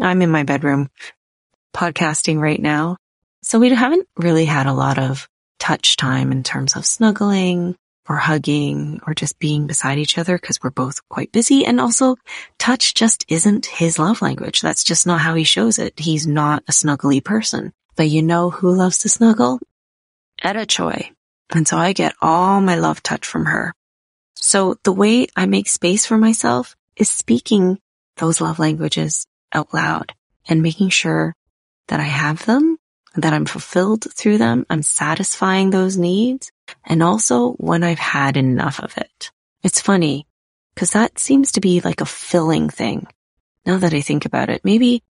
I'm 0.00 0.22
in 0.22 0.30
my 0.30 0.42
bedroom 0.42 0.90
podcasting 1.74 2.38
right 2.38 2.60
now. 2.60 2.96
So 3.42 3.58
we 3.58 3.70
haven't 3.70 4.06
really 4.16 4.44
had 4.44 4.66
a 4.66 4.72
lot 4.72 4.98
of 4.98 5.28
touch 5.58 5.96
time 5.96 6.32
in 6.32 6.42
terms 6.42 6.76
of 6.76 6.84
snuggling 6.84 7.76
or 8.08 8.16
hugging 8.16 9.00
or 9.06 9.14
just 9.14 9.38
being 9.38 9.66
beside 9.66 9.98
each 9.98 10.18
other 10.18 10.36
because 10.38 10.60
we're 10.62 10.70
both 10.70 11.06
quite 11.08 11.32
busy. 11.32 11.64
And 11.64 11.80
also 11.80 12.16
touch 12.58 12.94
just 12.94 13.24
isn't 13.28 13.66
his 13.66 13.98
love 13.98 14.22
language. 14.22 14.60
That's 14.60 14.84
just 14.84 15.06
not 15.06 15.20
how 15.20 15.34
he 15.34 15.44
shows 15.44 15.78
it. 15.78 15.98
He's 15.98 16.26
not 16.26 16.64
a 16.68 16.72
snuggly 16.72 17.24
person. 17.24 17.72
But 17.96 18.08
you 18.08 18.22
know 18.22 18.50
who 18.50 18.74
loves 18.74 18.98
to 18.98 19.08
snuggle? 19.08 19.60
Etta 20.42 20.66
Choi. 20.66 21.10
And 21.54 21.68
so 21.68 21.76
I 21.76 21.92
get 21.92 22.14
all 22.20 22.60
my 22.60 22.76
love 22.76 23.02
touch 23.02 23.26
from 23.26 23.44
her. 23.44 23.74
So 24.34 24.76
the 24.82 24.92
way 24.92 25.26
I 25.36 25.46
make 25.46 25.68
space 25.68 26.06
for 26.06 26.18
myself 26.18 26.74
is 26.96 27.08
speaking 27.08 27.78
those 28.16 28.40
love 28.40 28.58
languages 28.58 29.26
out 29.52 29.72
loud 29.72 30.14
and 30.48 30.62
making 30.62 30.88
sure 30.88 31.34
that 31.88 32.00
I 32.00 32.04
have 32.04 32.44
them, 32.46 32.78
that 33.16 33.32
I'm 33.32 33.44
fulfilled 33.44 34.06
through 34.12 34.38
them. 34.38 34.66
I'm 34.70 34.82
satisfying 34.82 35.70
those 35.70 35.96
needs 35.96 36.50
and 36.84 37.02
also 37.02 37.52
when 37.52 37.84
I've 37.84 37.98
had 37.98 38.36
enough 38.36 38.80
of 38.80 38.96
it. 38.96 39.30
It's 39.62 39.80
funny 39.80 40.26
because 40.74 40.92
that 40.92 41.18
seems 41.18 41.52
to 41.52 41.60
be 41.60 41.80
like 41.80 42.00
a 42.00 42.06
filling 42.06 42.70
thing. 42.70 43.06
Now 43.66 43.78
that 43.78 43.94
I 43.94 44.00
think 44.00 44.24
about 44.24 44.50
it, 44.50 44.64
maybe 44.64 45.02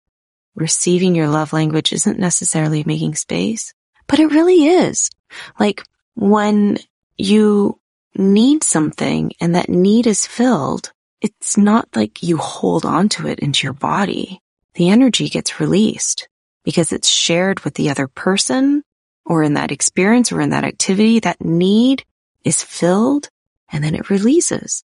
receiving 0.55 1.15
your 1.15 1.29
love 1.29 1.53
language 1.53 1.93
isn't 1.93 2.19
necessarily 2.19 2.85
making 2.85 3.15
space, 3.15 3.73
but 4.07 4.21
it 4.21 4.33
really 4.33 4.67
is. 4.67 5.11
Like 5.59 5.83
when 6.15 6.79
you 7.17 7.79
need 8.15 8.63
something 8.63 9.33
and 9.41 9.55
that 9.55 9.69
need 9.69 10.07
is 10.07 10.27
filled, 10.27 10.93
it's 11.21 11.57
not 11.57 11.89
like 11.95 12.23
you 12.23 12.37
hold 12.37 12.85
on 12.85 13.09
to 13.11 13.29
it 13.29 13.39
into 13.39 13.65
your 13.65 13.73
body. 13.73 14.41
The 14.75 14.91
energy 14.91 15.29
gets 15.29 15.61
released 15.61 16.29
because 16.65 16.93
it's 16.93 17.09
shared 17.09 17.61
with 17.61 17.75
the 17.75 17.91
other 17.91 18.09
person 18.09 18.83
or 19.25 19.43
in 19.43 19.55
that 19.55 19.73
experience 19.73 20.33
or 20.33 20.41
in 20.41 20.51
that 20.51 20.65
activity, 20.65 21.21
that 21.21 21.45
need 21.45 22.05
is 22.45 22.63
filled 22.63 23.29
and 23.71 23.83
then 23.83 23.95
it 23.95 24.11
releases. 24.11 24.85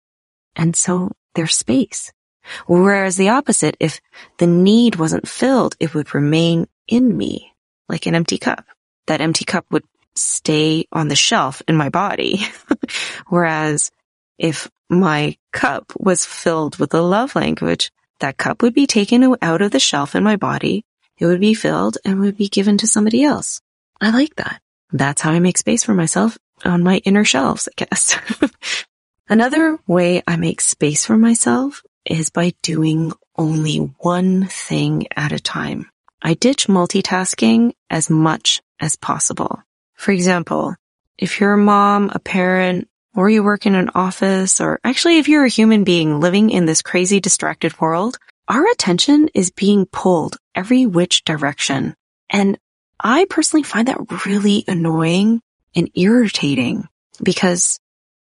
And 0.55 0.75
so 0.75 1.11
there's 1.35 1.55
space. 1.55 2.11
Whereas 2.67 3.15
the 3.15 3.29
opposite, 3.29 3.77
if 3.79 4.01
the 4.37 4.47
need 4.47 4.97
wasn't 4.97 5.27
filled, 5.27 5.75
it 5.79 5.93
would 5.93 6.13
remain 6.13 6.67
in 6.87 7.15
me 7.15 7.53
like 7.87 8.05
an 8.05 8.15
empty 8.15 8.37
cup. 8.37 8.65
That 9.07 9.21
empty 9.21 9.45
cup 9.45 9.65
would 9.71 9.83
stay 10.15 10.85
on 10.91 11.07
the 11.07 11.15
shelf 11.15 11.61
in 11.67 11.75
my 11.75 11.89
body. 11.89 12.41
Whereas 13.27 13.91
if 14.37 14.69
my 14.89 15.37
cup 15.51 15.93
was 15.97 16.25
filled 16.25 16.77
with 16.77 16.91
the 16.91 17.01
love 17.01 17.35
language, 17.35 17.91
that 18.19 18.37
cup 18.37 18.61
would 18.61 18.73
be 18.73 18.87
taken 18.87 19.35
out 19.41 19.61
of 19.61 19.71
the 19.71 19.79
shelf 19.79 20.15
in 20.15 20.23
my 20.23 20.35
body. 20.35 20.85
It 21.23 21.27
would 21.27 21.39
be 21.39 21.53
filled 21.53 21.97
and 22.03 22.19
would 22.19 22.35
be 22.35 22.49
given 22.49 22.77
to 22.79 22.85
somebody 22.85 23.23
else. 23.23 23.61
I 24.01 24.09
like 24.09 24.35
that. 24.35 24.59
That's 24.91 25.21
how 25.21 25.31
I 25.31 25.39
make 25.39 25.57
space 25.57 25.81
for 25.81 25.93
myself 25.93 26.37
on 26.65 26.83
my 26.83 26.97
inner 27.05 27.23
shelves, 27.23 27.69
I 27.69 27.85
guess. 27.85 28.17
Another 29.29 29.79
way 29.87 30.21
I 30.27 30.35
make 30.35 30.59
space 30.59 31.05
for 31.05 31.15
myself 31.15 31.81
is 32.03 32.29
by 32.29 32.51
doing 32.61 33.13
only 33.37 33.77
one 33.77 34.47
thing 34.47 35.07
at 35.15 35.31
a 35.31 35.39
time. 35.39 35.89
I 36.21 36.33
ditch 36.33 36.67
multitasking 36.67 37.71
as 37.89 38.09
much 38.09 38.61
as 38.81 38.97
possible. 38.97 39.63
For 39.93 40.11
example, 40.11 40.75
if 41.17 41.39
you're 41.39 41.53
a 41.53 41.57
mom, 41.57 42.11
a 42.13 42.19
parent, 42.19 42.89
or 43.15 43.29
you 43.29 43.43
work 43.43 43.65
in 43.65 43.75
an 43.75 43.91
office, 43.95 44.59
or 44.59 44.81
actually 44.83 45.19
if 45.19 45.29
you're 45.29 45.45
a 45.45 45.49
human 45.49 45.85
being 45.85 46.19
living 46.19 46.49
in 46.49 46.65
this 46.65 46.81
crazy 46.81 47.21
distracted 47.21 47.79
world, 47.79 48.17
our 48.47 48.69
attention 48.71 49.29
is 49.33 49.51
being 49.51 49.85
pulled 49.85 50.37
every 50.53 50.85
which 50.85 51.23
direction. 51.23 51.95
And 52.29 52.57
I 52.99 53.25
personally 53.29 53.63
find 53.63 53.87
that 53.87 54.25
really 54.25 54.63
annoying 54.67 55.41
and 55.75 55.89
irritating 55.95 56.87
because 57.21 57.79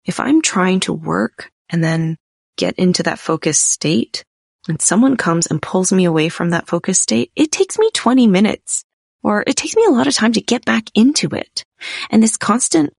if 0.05 0.21
I'm 0.21 0.43
trying 0.43 0.81
to 0.81 0.93
work 0.93 1.51
and 1.71 1.83
then 1.83 2.17
get 2.57 2.75
into 2.77 3.03
that 3.05 3.19
focused 3.19 3.65
state 3.65 4.25
and 4.67 4.81
someone 4.81 5.17
comes 5.17 5.47
and 5.47 5.63
pulls 5.63 5.93
me 5.93 6.05
away 6.05 6.29
from 6.29 6.51
that 6.51 6.67
focused 6.67 7.03
state, 7.03 7.31
it 7.37 7.53
takes 7.53 7.79
me 7.79 7.91
20 7.93 8.27
minutes 8.27 8.85
or 9.23 9.45
it 9.47 9.57
takes 9.57 9.77
me 9.77 9.85
a 9.85 9.91
lot 9.91 10.07
of 10.07 10.15
time 10.15 10.33
to 10.33 10.41
get 10.41 10.65
back 10.65 10.85
into 10.95 11.29
it. 11.35 11.65
And 12.11 12.23
this 12.23 12.37
constant 12.37 12.93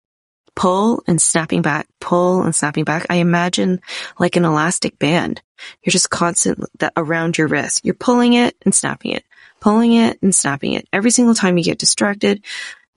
pull 0.60 1.02
and 1.08 1.22
snapping 1.22 1.62
back, 1.62 1.88
pull 2.02 2.44
and 2.44 2.54
snapping 2.54 2.84
back. 2.84 3.06
I 3.10 3.16
imagine 3.16 3.80
like 4.20 4.36
an 4.36 4.44
elastic 4.44 5.00
band. 5.00 5.42
You're 5.82 5.92
just 5.92 6.10
constant 6.10 6.60
that 6.80 6.92
around 6.98 7.38
your 7.38 7.48
wrist. 7.48 7.86
You're 7.86 7.94
pulling 7.94 8.34
it 8.34 8.58
and 8.66 8.76
snapping 8.76 9.12
it, 9.12 9.24
pulling 9.62 9.94
it 9.94 10.22
and 10.22 10.36
snapping 10.36 10.74
it. 10.74 10.86
Every 10.92 11.12
single 11.12 11.34
time 11.34 11.58
you 11.58 11.64
get 11.64 11.80
distracted, 11.80 12.44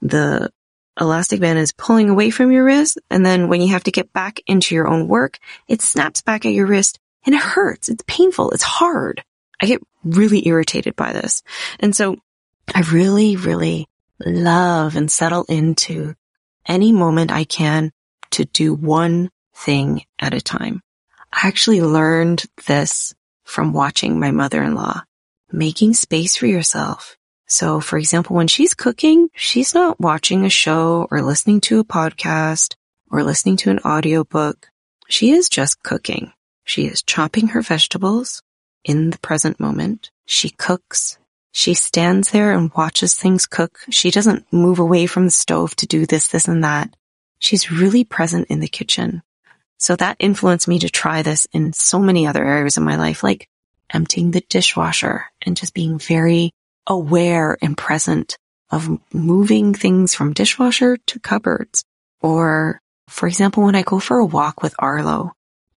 the 0.01 0.51
elastic 1.01 1.39
band 1.39 1.61
is 1.61 1.71
pulling 1.71 2.11
away 2.11 2.31
from 2.31 2.51
your 2.51 2.65
wrist. 2.65 2.99
And 3.11 3.25
then 3.25 3.49
when 3.49 3.63
you 3.63 3.69
have 3.69 3.85
to 3.85 3.93
get 3.93 4.13
back 4.13 4.41
into 4.49 4.75
your 4.75 4.89
own 4.89 5.07
work, 5.07 5.39
it 5.69 5.83
snaps 5.83 6.21
back 6.21 6.45
at 6.45 6.53
your 6.53 6.67
wrist 6.67 6.99
and 7.25 7.33
it 7.33 7.41
hurts. 7.41 7.89
It's 7.89 8.03
painful. 8.09 8.51
It's 8.51 8.65
hard. 8.65 9.23
I 9.61 9.67
get 9.67 9.81
really 10.03 10.49
irritated 10.49 10.97
by 10.97 11.13
this. 11.13 11.45
And 11.79 11.95
so 11.95 12.17
I 12.75 12.81
really, 12.81 13.37
really 13.37 13.87
love 14.19 14.97
and 14.97 15.09
settle 15.09 15.45
into 15.45 16.17
any 16.67 16.93
moment 16.93 17.33
I 17.33 17.45
can 17.45 17.93
to 18.33 18.45
do 18.45 18.75
one 18.75 19.31
thing 19.55 20.05
at 20.19 20.35
a 20.35 20.41
time. 20.41 20.81
I 21.33 21.47
actually 21.49 21.83
learned 21.83 22.45
this 22.67 23.15
from 23.45 23.73
watching 23.73 24.19
my 24.19 24.31
mother-in-law, 24.31 25.03
making 25.51 25.95
space 25.95 26.37
for 26.37 26.47
yourself. 26.47 27.17
So 27.47 27.81
for 27.81 27.99
example, 27.99 28.37
when 28.37 28.49
she's 28.49 28.75
cooking, 28.75 29.29
she's 29.35 29.75
not 29.75 30.01
watching 30.01 30.45
a 30.45 30.51
show 30.51 31.07
or 31.11 31.23
listening 31.23 31.61
to 31.63 31.81
a 31.81 31.85
podcast 31.85 32.75
or 33.11 33.23
listening 33.23 33.57
to 33.59 33.71
an 33.71 33.81
audiobook. 33.81 34.69
She 35.09 35.31
is 35.31 35.49
just 35.49 35.83
cooking. 35.83 36.33
She 36.65 36.87
is 36.87 37.03
chopping 37.03 37.49
her 37.49 37.61
vegetables 37.61 38.43
in 38.85 39.11
the 39.11 39.19
present 39.19 39.61
moment. 39.61 40.11
She 40.27 40.51
cooks 40.51 41.19
she 41.53 41.75
stands 41.75 42.31
there 42.31 42.53
and 42.53 42.73
watches 42.75 43.15
things 43.15 43.47
cook. 43.47 43.81
She 43.91 44.11
doesn't 44.11 44.51
move 44.53 44.79
away 44.79 45.07
from 45.07 45.27
the 45.27 45.31
stove 45.31 45.77
to 45.77 45.87
do 45.87 46.07
this, 46.07 46.29
this 46.29 46.49
and 46.49 46.65
that. 46.65 46.97
She's 47.39 47.71
really 47.71 48.05
present 48.05 48.49
in 48.49 48.61
the 48.61 48.69
kitchen. 48.69 49.23
So 49.77 49.95
that 49.97 50.17
influenced 50.19 50.67
me 50.67 50.79
to 50.79 50.89
try 50.89 51.23
this 51.23 51.47
in 51.53 51.75
so 51.75 51.99
many 51.99 52.27
other 52.27 52.43
areas 52.43 52.79
of 52.79 52.85
my 52.85 52.97
life, 52.97 53.23
like 53.23 53.49
emptying 53.91 54.31
the 54.31 54.43
dishwasher 54.49 55.27
and 55.43 55.57
just 55.57 55.75
being 55.75 55.99
very 55.99 56.53
aware 56.87 57.59
and 57.61 57.77
present 57.77 58.39
of 58.71 58.99
moving 59.13 59.75
things 59.75 60.15
from 60.15 60.33
dishwasher 60.33 60.97
to 60.97 61.21
cupboards. 61.21 61.85
Or, 62.21 62.81
for 63.09 63.27
example, 63.27 63.65
when 63.65 63.75
I 63.75 63.83
go 63.83 63.99
for 63.99 64.19
a 64.19 64.25
walk 64.25 64.63
with 64.63 64.75
Arlo, 64.79 65.33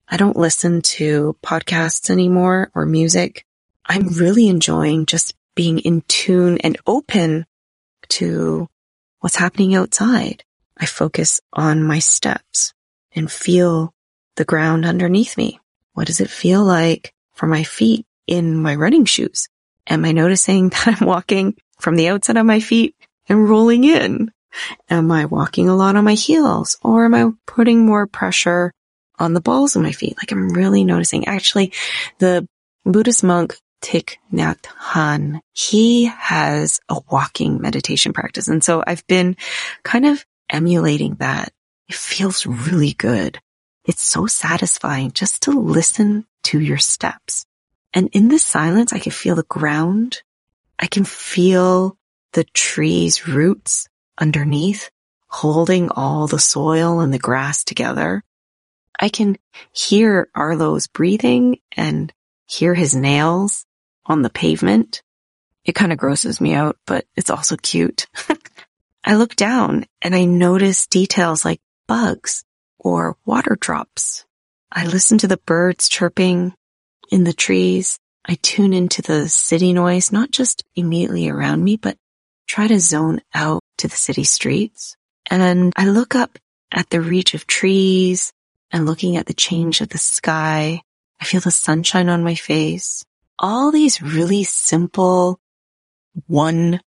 I 0.07 0.17
don't 0.17 0.37
listen 0.37 0.83
to 0.83 1.35
podcasts 1.41 2.11
anymore 2.11 2.69
or 2.75 2.85
music. 2.85 3.45
I'm 3.85 4.09
really 4.09 4.47
enjoying 4.47 5.07
just 5.07 5.33
being 5.55 5.79
in 5.79 6.01
tune 6.07 6.57
and 6.60 6.77
open 6.86 7.45
to 8.10 8.67
what's 9.19 9.36
happening 9.36 9.75
outside. 9.75 10.43
I 10.77 10.86
focus 10.86 11.39
on 11.51 11.83
my 11.83 12.00
steps 12.00 12.74
and 13.15 13.31
feel 13.31 13.93
the 14.36 14.45
ground 14.45 14.86
underneath 14.86 15.38
me. 15.38 15.60
What 15.93 16.08
does 16.08 16.19
it 16.19 16.30
feel 16.30 16.63
like 16.63 17.13
for 17.34 17.47
my 17.47 17.63
feet 17.63 18.06
in 18.27 18.62
my 18.62 18.75
running 18.75 19.06
shoes? 19.06 19.47
Am 19.88 20.06
I 20.06 20.12
noticing 20.12 20.69
that 20.69 20.99
I'm 20.99 21.08
walking 21.08 21.56
from 21.80 21.95
the 21.95 22.10
outside 22.10 22.38
of 22.38 22.45
my 22.45 22.60
feet 22.60 22.95
and 23.27 23.49
rolling 23.49 23.84
in? 23.84 24.32
Am 24.89 25.12
I 25.12 25.25
walking 25.25 25.69
a 25.69 25.75
lot 25.75 25.95
on 25.95 26.04
my 26.04 26.13
heels 26.13 26.77
or 26.84 27.06
am 27.06 27.15
I 27.15 27.32
putting 27.47 27.86
more 27.86 28.06
pressure 28.06 28.71
on 29.17 29.34
the 29.34 29.41
balls 29.41 29.75
of 29.75 29.82
my 29.82 29.91
feet? 29.91 30.15
Like 30.17 30.32
I'm 30.32 30.49
really 30.49 30.84
noticing. 30.84 31.27
Actually, 31.27 31.73
the 32.19 32.47
Buddhist 32.86 33.23
monk 33.23 33.56
Thich 33.84 34.15
Nhat 34.32 34.62
Hanh. 34.62 35.41
He 35.52 36.06
has 36.06 36.80
a 36.89 37.00
walking 37.12 37.62
meditation 37.62 38.13
practice. 38.13 38.48
And 38.48 38.63
so 38.63 38.84
I've 38.88 39.06
been 39.08 39.36
kind 39.84 40.06
of 40.06 40.26
emulating 40.50 41.15
that. 41.15 41.52
It 41.89 41.96
feels 41.96 42.46
really 42.46 42.93
good. 42.93 43.39
It's 43.86 44.02
so 44.02 44.26
satisfying 44.26 45.12
just 45.12 45.43
to 45.43 45.52
listen 45.52 46.26
to 46.43 46.60
your 46.60 46.78
steps. 46.78 47.46
And 47.93 48.10
in 48.13 48.30
the 48.30 48.39
silence, 48.39 48.93
I 48.93 49.00
can 49.00 49.12
feel 49.12 49.36
the 49.36 49.43
ground. 49.43 50.24
I 50.80 50.88
can 50.88 51.04
feel 51.04 51.98
the 52.32 52.46
tree's 52.46 53.28
roots 53.28 53.88
underneath 54.17 54.89
holding 55.28 55.89
all 55.89 56.28
the 56.28 56.39
soil 56.39 57.02
and 57.02 57.13
the 57.13 57.19
grass 57.19 57.63
together. 57.63 58.24
I 59.00 59.10
can 59.10 59.38
hear 59.72 60.30
Arlo's 60.34 60.88
breathing 60.88 61.60
and 61.76 62.13
hear 62.46 62.74
his 62.74 62.96
nails 62.96 63.65
on 64.05 64.21
the 64.21 64.29
pavement. 64.29 65.01
It 65.65 65.75
kind 65.75 65.91
of 65.91 65.97
grosses 65.97 66.41
me 66.41 66.53
out, 66.53 66.77
but 66.85 67.05
it's 67.15 67.29
also 67.29 67.55
cute. 67.57 68.07
I 69.05 69.15
look 69.15 69.35
down 69.35 69.85
and 70.01 70.15
I 70.15 70.25
notice 70.25 70.87
details 70.87 71.45
like 71.45 71.61
bugs 71.87 72.43
or 72.79 73.17
water 73.25 73.57
drops. 73.59 74.25
I 74.71 74.85
listen 74.85 75.17
to 75.19 75.27
the 75.27 75.37
birds 75.37 75.89
chirping 75.89 76.53
in 77.11 77.23
the 77.23 77.33
trees. 77.33 77.99
I 78.25 78.37
tune 78.41 78.73
into 78.73 79.01
the 79.01 79.29
city 79.29 79.73
noise, 79.73 80.11
not 80.11 80.31
just 80.31 80.63
immediately 80.75 81.29
around 81.29 81.63
me, 81.63 81.77
but 81.77 81.97
try 82.47 82.67
to 82.67 82.79
zone 82.79 83.21
out 83.33 83.61
to 83.79 83.87
the 83.87 83.95
city 83.95 84.23
streets. 84.23 84.95
And 85.29 85.73
I 85.75 85.85
look 85.85 86.15
up 86.15 86.37
at 86.71 86.89
the 86.89 87.01
reach 87.01 87.33
of 87.33 87.47
trees 87.47 88.31
and 88.71 88.85
looking 88.85 89.17
at 89.17 89.27
the 89.27 89.33
change 89.33 89.81
of 89.81 89.89
the 89.89 89.97
sky. 89.97 90.81
I 91.21 91.25
feel 91.25 91.41
the 91.41 91.51
sunshine 91.51 92.09
on 92.09 92.23
my 92.23 92.35
face 92.35 93.03
all 93.39 93.72
these 93.72 94.02
really 94.02 94.43
simple 94.43 95.39
one 96.28 96.80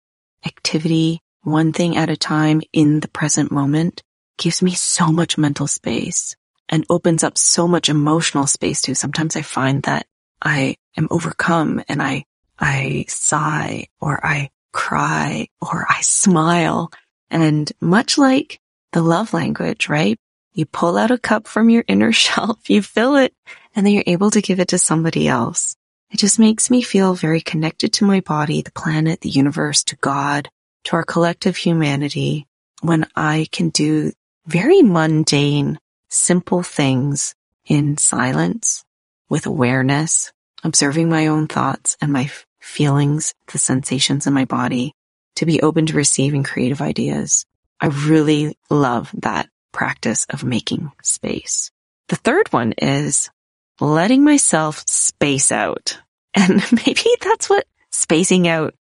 activity, 0.47 1.21
one 1.43 1.73
thing 1.73 1.97
at 1.97 2.11
a 2.11 2.17
time 2.17 2.63
in 2.73 3.01
the 3.01 3.09
present 3.09 3.51
moment 3.51 4.03
gives 4.39 4.63
me 4.63 4.73
so 4.75 5.11
much 5.13 5.39
mental 5.39 5.67
space 5.67 6.37
and 6.69 6.85
opens 6.91 7.23
up 7.23 7.39
so 7.39 7.69
much 7.69 7.89
emotional 7.89 8.47
space 8.47 8.81
too. 8.83 8.95
Sometimes 8.95 9.37
I 9.37 9.43
find 9.43 9.83
that 9.85 10.07
I 10.41 10.77
am 10.97 11.09
overcome 11.11 11.83
and 11.89 12.03
I, 12.03 12.25
I 12.59 13.05
sigh 13.09 13.87
or 14.01 14.25
I 14.25 14.51
cry 14.73 15.49
or 15.61 15.87
I 15.89 16.01
smile. 16.01 16.91
And 17.31 17.71
much 17.81 18.19
like 18.19 18.61
the 18.93 19.03
love 19.03 19.33
language, 19.33 19.89
right? 19.89 20.19
You 20.53 20.67
pull 20.67 20.97
out 20.97 21.11
a 21.11 21.19
cup 21.19 21.49
from 21.49 21.71
your 21.71 21.85
inner 21.89 22.13
shelf, 22.25 22.69
you 22.69 22.83
fill 22.83 23.17
it, 23.17 23.35
and 23.75 23.85
then 23.85 23.93
you're 23.93 24.05
able 24.07 24.31
to 24.31 24.43
give 24.43 24.61
it 24.61 24.69
to 24.69 24.79
somebody 24.79 25.29
else. 25.29 25.77
It 26.15 26.21
just 26.21 26.39
makes 26.39 26.71
me 26.71 26.81
feel 26.81 27.15
very 27.15 27.41
connected 27.41 27.95
to 27.95 28.05
my 28.05 28.21
body, 28.21 28.63
the 28.63 28.71
planet, 28.71 29.21
the 29.21 29.29
universe, 29.29 29.83
to 29.83 29.97
God, 29.97 30.49
to 30.85 30.95
our 30.95 31.03
collective 31.03 31.57
humanity 31.57 32.47
when 32.83 33.09
I 33.17 33.49
can 33.51 33.71
do 33.71 34.13
very 34.47 34.81
mundane, 34.81 35.81
simple 36.09 36.63
things 36.63 37.35
in 37.67 37.97
silence 37.97 38.85
with 39.29 39.47
awareness, 39.47 40.33
observing 40.63 41.09
my 41.09 41.27
own 41.27 41.49
thoughts 41.49 41.97
and 42.01 42.13
my 42.13 42.31
feelings, 42.61 43.35
the 43.49 43.59
sensations 43.59 44.29
in 44.29 44.35
my 44.35 44.45
body 44.45 44.95
to 45.35 45.47
be 45.47 45.63
open 45.63 45.87
to 45.87 45.97
receiving 45.97 46.45
creative 46.45 46.81
ideas. 46.81 47.45
I 47.81 47.87
really 47.89 48.57
love 48.71 49.11
that 49.15 49.49
practice 49.73 50.27
of 50.31 50.45
making 50.45 50.93
space. 51.03 51.73
The 52.07 52.15
third 52.15 52.53
one 52.53 52.73
is 52.79 53.31
letting 53.81 54.23
myself 54.23 54.85
space 54.87 55.51
out. 55.51 55.99
And 56.35 56.63
maybe 56.87 57.05
that's 57.21 57.49
what 57.49 57.67
spacing 57.91 58.49
out 58.49 58.75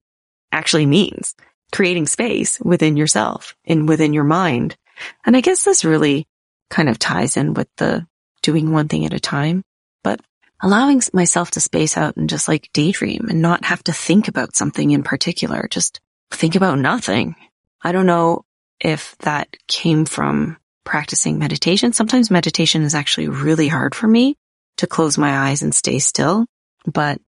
actually 0.52 0.86
means. 0.86 1.34
Creating 1.72 2.06
space 2.06 2.60
within 2.60 2.96
yourself 2.96 3.56
and 3.64 3.88
within 3.88 4.12
your 4.12 4.24
mind. 4.24 4.76
And 5.24 5.36
I 5.36 5.40
guess 5.40 5.64
this 5.64 5.84
really 5.84 6.26
kind 6.70 6.88
of 6.88 6.98
ties 6.98 7.36
in 7.36 7.54
with 7.54 7.68
the 7.76 8.06
doing 8.42 8.70
one 8.70 8.88
thing 8.88 9.04
at 9.04 9.12
a 9.12 9.20
time, 9.20 9.64
but 10.02 10.20
allowing 10.60 11.02
myself 11.12 11.50
to 11.52 11.60
space 11.60 11.96
out 11.96 12.16
and 12.16 12.28
just 12.28 12.46
like 12.46 12.70
daydream 12.72 13.26
and 13.28 13.42
not 13.42 13.64
have 13.64 13.82
to 13.84 13.92
think 13.92 14.28
about 14.28 14.54
something 14.54 14.90
in 14.90 15.02
particular. 15.02 15.66
Just 15.70 16.00
think 16.30 16.54
about 16.54 16.78
nothing. 16.78 17.34
I 17.82 17.92
don't 17.92 18.06
know 18.06 18.44
if 18.80 19.16
that 19.18 19.56
came 19.66 20.04
from 20.04 20.58
practicing 20.84 21.38
meditation. 21.38 21.92
Sometimes 21.92 22.30
meditation 22.30 22.82
is 22.82 22.94
actually 22.94 23.28
really 23.28 23.68
hard 23.68 23.94
for 23.94 24.06
me 24.06 24.36
to 24.76 24.86
close 24.86 25.18
my 25.18 25.48
eyes 25.48 25.62
and 25.62 25.74
stay 25.74 25.98
still, 25.98 26.46
but 26.84 27.20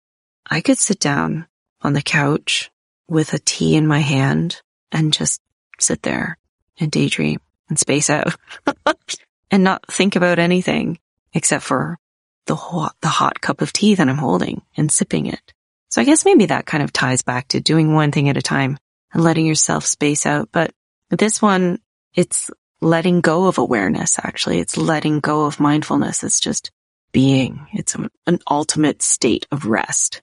I 0.48 0.60
could 0.60 0.78
sit 0.78 1.00
down 1.00 1.46
on 1.82 1.92
the 1.92 2.02
couch 2.02 2.70
with 3.08 3.32
a 3.32 3.38
tea 3.38 3.76
in 3.76 3.86
my 3.86 4.00
hand 4.00 4.60
and 4.92 5.12
just 5.12 5.40
sit 5.78 6.02
there 6.02 6.38
and 6.78 6.90
daydream 6.90 7.40
and 7.68 7.78
space 7.78 8.10
out 8.10 8.36
and 9.50 9.64
not 9.64 9.86
think 9.90 10.16
about 10.16 10.38
anything 10.38 10.98
except 11.32 11.64
for 11.64 11.98
the 12.46 12.56
hot, 12.56 12.94
the 13.00 13.08
hot 13.08 13.40
cup 13.40 13.60
of 13.60 13.72
tea 13.72 13.94
that 13.94 14.08
I'm 14.08 14.18
holding 14.18 14.62
and 14.76 14.90
sipping 14.90 15.26
it. 15.26 15.52
So 15.88 16.00
I 16.00 16.04
guess 16.04 16.24
maybe 16.24 16.46
that 16.46 16.66
kind 16.66 16.82
of 16.82 16.92
ties 16.92 17.22
back 17.22 17.48
to 17.48 17.60
doing 17.60 17.92
one 17.92 18.12
thing 18.12 18.28
at 18.28 18.36
a 18.36 18.42
time 18.42 18.78
and 19.12 19.22
letting 19.22 19.46
yourself 19.46 19.84
space 19.84 20.26
out. 20.26 20.48
But 20.52 20.72
this 21.10 21.40
one, 21.42 21.80
it's 22.14 22.50
letting 22.80 23.20
go 23.20 23.46
of 23.46 23.58
awareness. 23.58 24.18
Actually, 24.18 24.60
it's 24.60 24.76
letting 24.76 25.20
go 25.20 25.46
of 25.46 25.60
mindfulness. 25.60 26.22
It's 26.22 26.40
just 26.40 26.70
being. 27.12 27.66
It's 27.72 27.96
an 28.26 28.40
ultimate 28.48 29.02
state 29.02 29.46
of 29.50 29.66
rest 29.66 30.22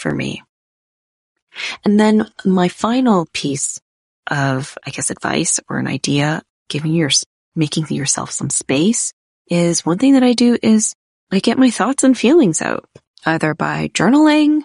for 0.00 0.12
me. 0.12 0.42
And 1.84 1.98
then 1.98 2.30
my 2.44 2.68
final 2.68 3.26
piece 3.32 3.80
of, 4.30 4.76
I 4.86 4.90
guess, 4.90 5.10
advice 5.10 5.60
or 5.68 5.78
an 5.78 5.86
idea, 5.86 6.42
giving 6.68 6.92
your, 6.92 7.10
making 7.54 7.88
yourself 7.88 8.30
some 8.30 8.50
space 8.50 9.12
is 9.48 9.84
one 9.84 9.98
thing 9.98 10.14
that 10.14 10.22
I 10.22 10.32
do 10.32 10.56
is 10.62 10.94
I 11.32 11.40
get 11.40 11.58
my 11.58 11.70
thoughts 11.70 12.04
and 12.04 12.16
feelings 12.16 12.62
out 12.62 12.88
either 13.26 13.54
by 13.54 13.88
journaling. 13.88 14.62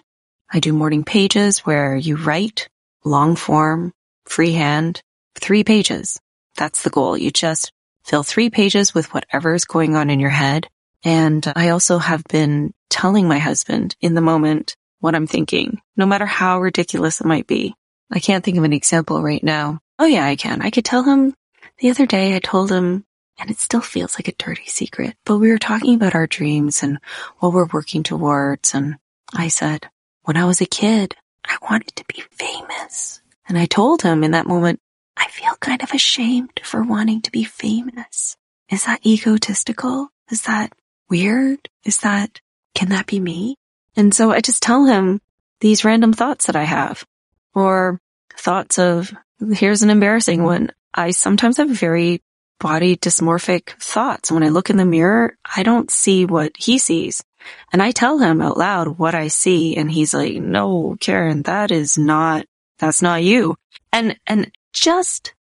I 0.52 0.60
do 0.60 0.74
morning 0.74 1.04
pages 1.04 1.60
where 1.60 1.96
you 1.96 2.16
write 2.16 2.70
long 3.04 3.36
form, 3.36 3.92
freehand, 4.26 5.02
three 5.36 5.64
pages. 5.64 6.20
That's 6.56 6.84
the 6.84 6.90
goal. 6.90 7.18
You 7.18 7.32
just 7.32 7.72
fill 8.06 8.24
three 8.24 8.50
pages 8.50 8.94
with 8.94 9.14
whatever 9.14 9.54
is 9.54 9.66
going 9.66 9.96
on 9.96 10.10
in 10.10 10.20
your 10.20 10.30
head. 10.30 10.68
And 11.04 11.46
I 11.56 11.70
also 11.70 11.98
have 11.98 12.24
been 12.24 12.74
telling 12.90 13.28
my 13.28 13.40
husband 13.40 13.96
in 14.02 14.14
the 14.14 14.22
moment 14.22 14.76
what 15.06 15.16
I'm 15.16 15.28
thinking, 15.28 15.80
no 15.96 16.06
matter 16.06 16.26
how 16.26 16.60
ridiculous 16.60 17.22
it 17.22 17.28
might 17.28 17.48
be. 17.48 17.76
I 18.12 18.20
can't 18.20 18.44
think 18.44 18.58
of 18.58 18.64
an 18.64 18.74
example 18.74 19.22
right 19.22 19.44
now. 19.44 19.80
Oh 20.00 20.06
yeah, 20.06 20.26
I 20.26 20.36
can. 20.36 20.62
I 20.62 20.72
could 20.72 20.84
tell 20.84 21.04
him 21.04 21.36
the 21.78 21.92
other 21.92 22.06
day, 22.06 22.36
I 22.36 22.40
told 22.40 22.72
him, 22.72 23.06
and 23.38 23.52
it 23.52 23.60
still 23.60 23.82
feels 23.82 24.16
like 24.18 24.28
a 24.28 24.34
dirty 24.34 24.66
secret, 24.66 25.16
but 25.26 25.38
we 25.38 25.52
were 25.52 25.58
talking 25.58 25.94
about 25.94 26.16
our 26.16 26.26
dreams 26.26 26.84
and 26.84 27.00
what 27.40 27.54
we're 27.54 27.68
working 27.72 28.02
towards. 28.02 28.74
And 28.74 28.96
I 29.34 29.50
said, 29.50 29.90
when 30.24 30.38
I 30.38 30.46
was 30.46 30.62
a 30.62 30.66
kid, 30.66 31.16
I 31.46 31.58
wanted 31.70 31.96
to 31.98 32.06
be 32.06 32.24
famous. 32.32 33.22
And 33.48 33.58
I 33.58 33.66
told 33.66 34.02
him 34.02 34.24
in 34.24 34.32
that 34.32 34.48
moment, 34.48 34.80
I 35.18 35.28
feel 35.28 35.54
kind 35.60 35.84
of 35.84 35.92
ashamed 35.92 36.62
for 36.64 36.82
wanting 36.82 37.22
to 37.22 37.32
be 37.32 37.44
famous. 37.44 38.36
Is 38.70 38.86
that 38.86 39.06
egotistical? 39.06 40.10
Is 40.32 40.44
that 40.44 40.74
weird? 41.10 41.70
Is 41.84 42.00
that, 42.00 42.42
can 42.74 42.90
that 42.90 43.06
be 43.06 43.20
me? 43.20 43.58
And 43.96 44.14
so 44.14 44.32
I 44.32 44.42
just 44.42 44.62
tell 44.62 44.86
him 44.86 45.22
these 45.62 45.86
random 45.86 46.14
thoughts 46.14 46.48
that 46.48 46.56
I 46.56 46.64
have 46.64 47.06
or 47.54 48.00
thoughts 48.38 48.78
of, 48.78 49.14
here's 49.52 49.84
an 49.84 49.90
embarrassing 49.90 50.44
one. 50.44 50.72
I 50.94 51.12
sometimes 51.12 51.58
have 51.58 51.70
very 51.70 52.22
body 52.60 52.96
dysmorphic 52.98 53.70
thoughts. 53.82 54.32
When 54.32 54.44
I 54.44 54.50
look 54.50 54.70
in 54.70 54.78
the 54.78 54.86
mirror, 54.86 55.38
I 55.56 55.64
don't 55.64 55.92
see 55.92 56.26
what 56.26 56.52
he 56.58 56.78
sees. 56.78 57.24
And 57.72 57.82
I 57.82 57.92
tell 57.92 58.18
him 58.20 58.42
out 58.42 58.58
loud 58.58 58.98
what 58.98 59.16
I 59.16 59.28
see. 59.28 59.76
And 59.78 59.92
he's 59.92 60.14
like, 60.14 60.36
no, 60.36 60.98
Karen, 61.00 61.44
that 61.44 61.72
is 61.72 61.98
not, 61.98 62.46
that's 62.80 63.02
not 63.02 63.24
you. 63.24 63.56
And, 63.92 64.18
and 64.26 64.52
just 64.74 65.34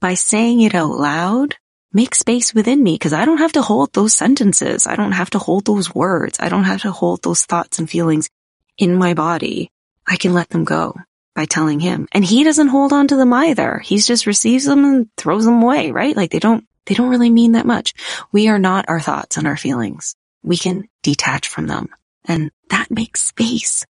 by 0.00 0.14
saying 0.14 0.62
it 0.62 0.74
out 0.74 0.92
loud, 0.92 1.56
make 1.92 2.14
space 2.14 2.54
within 2.54 2.82
me 2.82 2.94
because 2.94 3.12
I 3.12 3.24
don't 3.24 3.38
have 3.38 3.52
to 3.52 3.62
hold 3.62 3.92
those 3.92 4.14
sentences. 4.14 4.86
I 4.86 4.96
don't 4.96 5.12
have 5.12 5.30
to 5.30 5.38
hold 5.38 5.64
those 5.64 5.94
words. 5.94 6.38
I 6.40 6.48
don't 6.48 6.64
have 6.64 6.82
to 6.82 6.92
hold 6.92 7.22
those 7.22 7.44
thoughts 7.44 7.78
and 7.78 7.90
feelings 7.90 8.28
in 8.78 8.94
my 8.94 9.14
body. 9.14 9.70
I 10.06 10.16
can 10.16 10.32
let 10.32 10.48
them 10.50 10.64
go 10.64 10.96
by 11.34 11.44
telling 11.44 11.80
him. 11.80 12.08
And 12.12 12.24
he 12.24 12.44
doesn't 12.44 12.68
hold 12.68 12.92
on 12.92 13.08
to 13.08 13.16
them 13.16 13.32
either. 13.32 13.78
He 13.78 13.98
just 13.98 14.26
receives 14.26 14.64
them 14.64 14.84
and 14.84 15.08
throws 15.16 15.44
them 15.44 15.62
away, 15.62 15.90
right? 15.90 16.16
Like 16.16 16.30
they 16.30 16.38
don't, 16.38 16.66
they 16.86 16.94
don't 16.94 17.10
really 17.10 17.30
mean 17.30 17.52
that 17.52 17.66
much. 17.66 17.94
We 18.32 18.48
are 18.48 18.58
not 18.58 18.88
our 18.88 19.00
thoughts 19.00 19.36
and 19.36 19.46
our 19.46 19.56
feelings. 19.56 20.16
We 20.42 20.56
can 20.56 20.88
detach 21.02 21.48
from 21.48 21.66
them 21.66 21.88
and 22.24 22.50
that 22.68 22.90
makes 22.90 23.22
space 23.22 23.86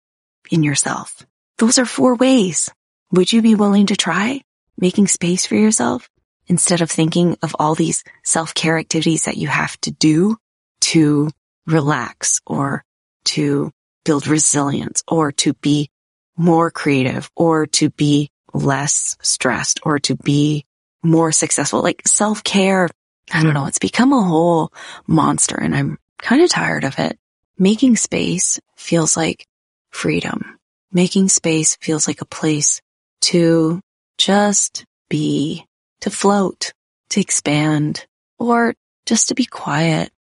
in 0.52 0.64
yourself. 0.64 1.26
Those 1.58 1.78
are 1.80 1.86
four 1.86 2.16
ways. 2.16 2.72
Would 3.12 3.32
you 3.32 3.42
be 3.42 3.56
willing 3.56 3.88
to 3.88 3.96
try 3.96 4.42
making 4.78 5.08
space 5.08 5.46
for 5.46 5.56
yourself? 5.56 6.10
Instead 6.48 6.82
of 6.82 6.90
thinking 6.90 7.38
of 7.42 7.56
all 7.60 7.76
these 7.76 8.04
self-care 8.24 8.78
activities 8.78 9.26
that 9.26 9.38
you 9.38 9.48
have 9.48 9.80
to 9.82 9.92
do 9.92 10.38
to 10.82 11.30
relax 11.66 12.42
or 12.46 12.84
to 13.26 13.72
build 14.06 14.28
resilience 14.28 15.04
or 15.08 15.32
to 15.34 15.54
be 15.54 15.90
more 16.38 16.72
creative 16.72 17.30
or 17.36 17.66
to 17.66 17.90
be 17.90 18.30
less 18.54 19.18
stressed 19.22 19.80
or 19.84 20.00
to 20.00 20.16
be 20.16 20.66
more 21.04 21.32
successful. 21.32 21.82
Like 21.82 22.08
self-care, 22.08 22.90
I 23.34 23.44
don't 23.44 23.54
know, 23.54 23.66
it's 23.66 23.80
become 23.80 24.14
a 24.14 24.24
whole 24.24 24.72
monster 25.06 25.60
and 25.60 25.76
I'm 25.76 25.98
kind 26.20 26.42
of 26.42 26.50
tired 26.50 26.86
of 26.86 26.98
it. 27.00 27.20
Making 27.58 27.96
space 27.98 28.60
feels 28.76 29.18
like 29.18 29.46
freedom. 29.90 30.58
Making 30.92 31.28
space 31.28 31.76
feels 31.82 32.08
like 32.08 32.22
a 32.22 32.26
place 32.26 32.82
to 33.22 33.82
just 34.18 34.86
be 35.10 35.67
to 36.02 36.10
float, 36.10 36.74
to 37.10 37.22
expand, 37.22 38.06
or 38.38 38.76
just 39.06 39.30
to 39.30 39.36
be 39.36 39.46
quiet. 39.46 40.12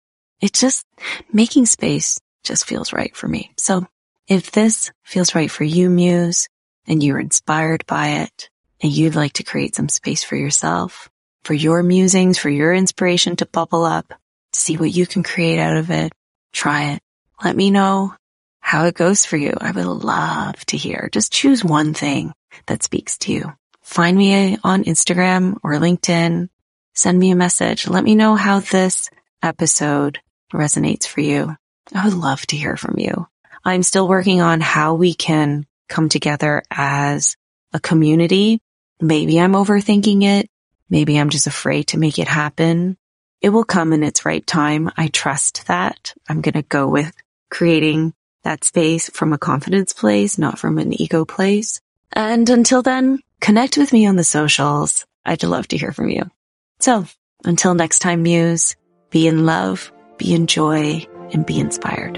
It 0.42 0.54
just 0.54 0.86
making 1.32 1.66
space 1.66 2.20
just 2.44 2.66
feels 2.66 2.94
right 2.94 3.16
for 3.16 3.28
me. 3.28 3.52
So 3.58 3.86
if 4.28 4.52
this 4.52 4.92
feels 5.04 5.36
right 5.36 5.50
for 5.50 5.64
you, 5.64 5.90
Muse, 5.90 6.48
and 6.88 7.04
you're 7.04 7.20
inspired 7.20 7.86
by 7.86 8.22
it 8.22 8.50
and 8.82 8.92
you'd 8.92 9.16
like 9.16 9.34
to 9.34 9.44
create 9.44 9.76
some 9.76 9.90
space 9.90 10.24
for 10.24 10.36
yourself, 10.36 11.10
for 11.44 11.54
your 11.54 11.84
musings, 11.84 12.38
for 12.38 12.50
your 12.50 12.74
inspiration 12.74 13.36
to 13.38 13.46
bubble 13.46 13.84
up, 13.84 14.14
see 14.54 14.78
what 14.78 14.92
you 14.92 15.06
can 15.06 15.24
create 15.24 15.60
out 15.60 15.78
of 15.78 15.92
it, 15.92 16.12
try 16.54 16.92
it. 16.94 17.02
Let 17.44 17.56
me 17.56 17.72
know 17.72 18.16
how 18.60 18.86
it 18.86 18.96
goes 18.96 19.26
for 19.26 19.38
you. 19.38 19.54
I 19.60 19.72
would 19.72 19.86
love 19.86 20.66
to 20.68 20.78
hear. 20.78 21.10
Just 21.12 21.32
choose 21.32 21.64
one 21.64 21.94
thing 21.94 22.34
that 22.66 22.84
speaks 22.84 23.18
to 23.20 23.32
you 23.32 23.54
find 23.88 24.18
me 24.18 24.58
on 24.64 24.84
Instagram 24.84 25.58
or 25.64 25.74
LinkedIn. 25.76 26.50
Send 26.94 27.18
me 27.18 27.32
a 27.32 27.36
message. 27.36 27.88
Let 27.88 28.04
me 28.04 28.16
know 28.16 28.36
how 28.36 28.60
this 28.60 29.10
episode 29.42 30.20
resonates 30.54 31.08
for 31.08 31.22
you. 31.22 31.56
I 31.96 32.04
would 32.06 32.14
love 32.14 32.46
to 32.48 32.58
hear 32.58 32.76
from 32.76 33.00
you. 33.00 33.28
I'm 33.64 33.84
still 33.84 34.08
working 34.08 34.42
on 34.42 34.60
how 34.60 34.96
we 34.96 35.14
can 35.14 35.66
come 35.88 36.10
together 36.10 36.64
as 36.70 37.38
a 37.74 37.80
community. 37.80 38.60
Maybe 39.00 39.40
I'm 39.40 39.54
overthinking 39.54 40.24
it. 40.24 40.50
Maybe 40.90 41.18
I'm 41.18 41.30
just 41.30 41.48
afraid 41.48 41.88
to 41.88 41.98
make 41.98 42.20
it 42.20 42.28
happen. 42.28 42.98
It 43.42 43.50
will 43.50 43.64
come 43.64 43.94
in 43.94 44.04
its 44.04 44.26
right 44.26 44.46
time. 44.46 44.92
I 44.98 45.08
trust 45.08 45.68
that. 45.68 46.14
I'm 46.28 46.42
going 46.42 46.56
to 46.56 46.62
go 46.62 46.90
with 46.90 47.14
creating 47.50 48.14
that 48.44 48.66
space 48.66 49.10
from 49.10 49.32
a 49.32 49.38
confidence 49.38 49.94
place, 49.94 50.38
not 50.38 50.60
from 50.60 50.78
an 50.78 51.00
ego 51.00 51.24
place. 51.24 51.80
And 52.12 52.50
until 52.50 52.82
then, 52.82 53.20
Connect 53.42 53.78
with 53.78 53.94
me 53.94 54.08
on 54.08 54.16
the 54.16 54.24
socials. 54.24 55.06
I'd 55.26 55.44
love 55.44 55.68
to 55.70 55.78
hear 55.78 55.92
from 55.92 56.10
you. 56.10 56.30
So 56.80 57.06
until 57.44 57.74
next 57.76 58.00
time, 58.00 58.24
Muse, 58.24 58.76
be 59.10 59.28
in 59.28 59.46
love, 59.46 59.92
be 60.18 60.34
in 60.34 60.48
joy, 60.48 61.06
and 61.34 61.46
be 61.46 61.60
inspired. 61.60 62.18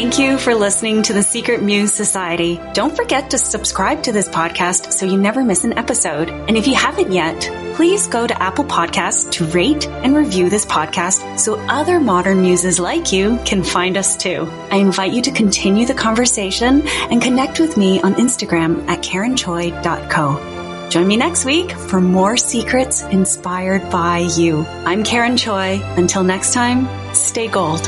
Thank 0.00 0.18
you 0.18 0.38
for 0.38 0.54
listening 0.54 1.02
to 1.02 1.12
the 1.12 1.22
Secret 1.22 1.62
Muse 1.62 1.92
Society. 1.92 2.58
Don't 2.72 2.96
forget 2.96 3.28
to 3.30 3.38
subscribe 3.38 4.02
to 4.04 4.12
this 4.12 4.30
podcast 4.30 4.94
so 4.94 5.04
you 5.04 5.18
never 5.18 5.44
miss 5.44 5.64
an 5.64 5.76
episode. 5.76 6.30
And 6.30 6.56
if 6.56 6.66
you 6.66 6.74
haven't 6.74 7.12
yet, 7.12 7.38
please 7.74 8.06
go 8.06 8.26
to 8.26 8.42
Apple 8.42 8.64
Podcasts 8.64 9.30
to 9.32 9.44
rate 9.44 9.86
and 9.86 10.16
review 10.16 10.48
this 10.48 10.64
podcast 10.64 11.38
so 11.38 11.58
other 11.68 12.00
modern 12.00 12.40
muses 12.40 12.80
like 12.80 13.12
you 13.12 13.38
can 13.44 13.62
find 13.62 13.98
us 13.98 14.16
too. 14.16 14.48
I 14.70 14.76
invite 14.76 15.12
you 15.12 15.20
to 15.20 15.32
continue 15.32 15.84
the 15.84 15.92
conversation 15.92 16.88
and 16.88 17.20
connect 17.20 17.60
with 17.60 17.76
me 17.76 18.00
on 18.00 18.14
Instagram 18.14 18.88
at 18.88 19.02
karenchoi.co. 19.02 20.88
Join 20.88 21.06
me 21.06 21.18
next 21.18 21.44
week 21.44 21.72
for 21.72 22.00
more 22.00 22.38
secrets 22.38 23.02
inspired 23.02 23.90
by 23.90 24.20
you. 24.20 24.64
I'm 24.86 25.04
Karen 25.04 25.36
Choi. 25.36 25.78
Until 25.98 26.24
next 26.24 26.54
time, 26.54 26.88
stay 27.14 27.48
gold. 27.48 27.86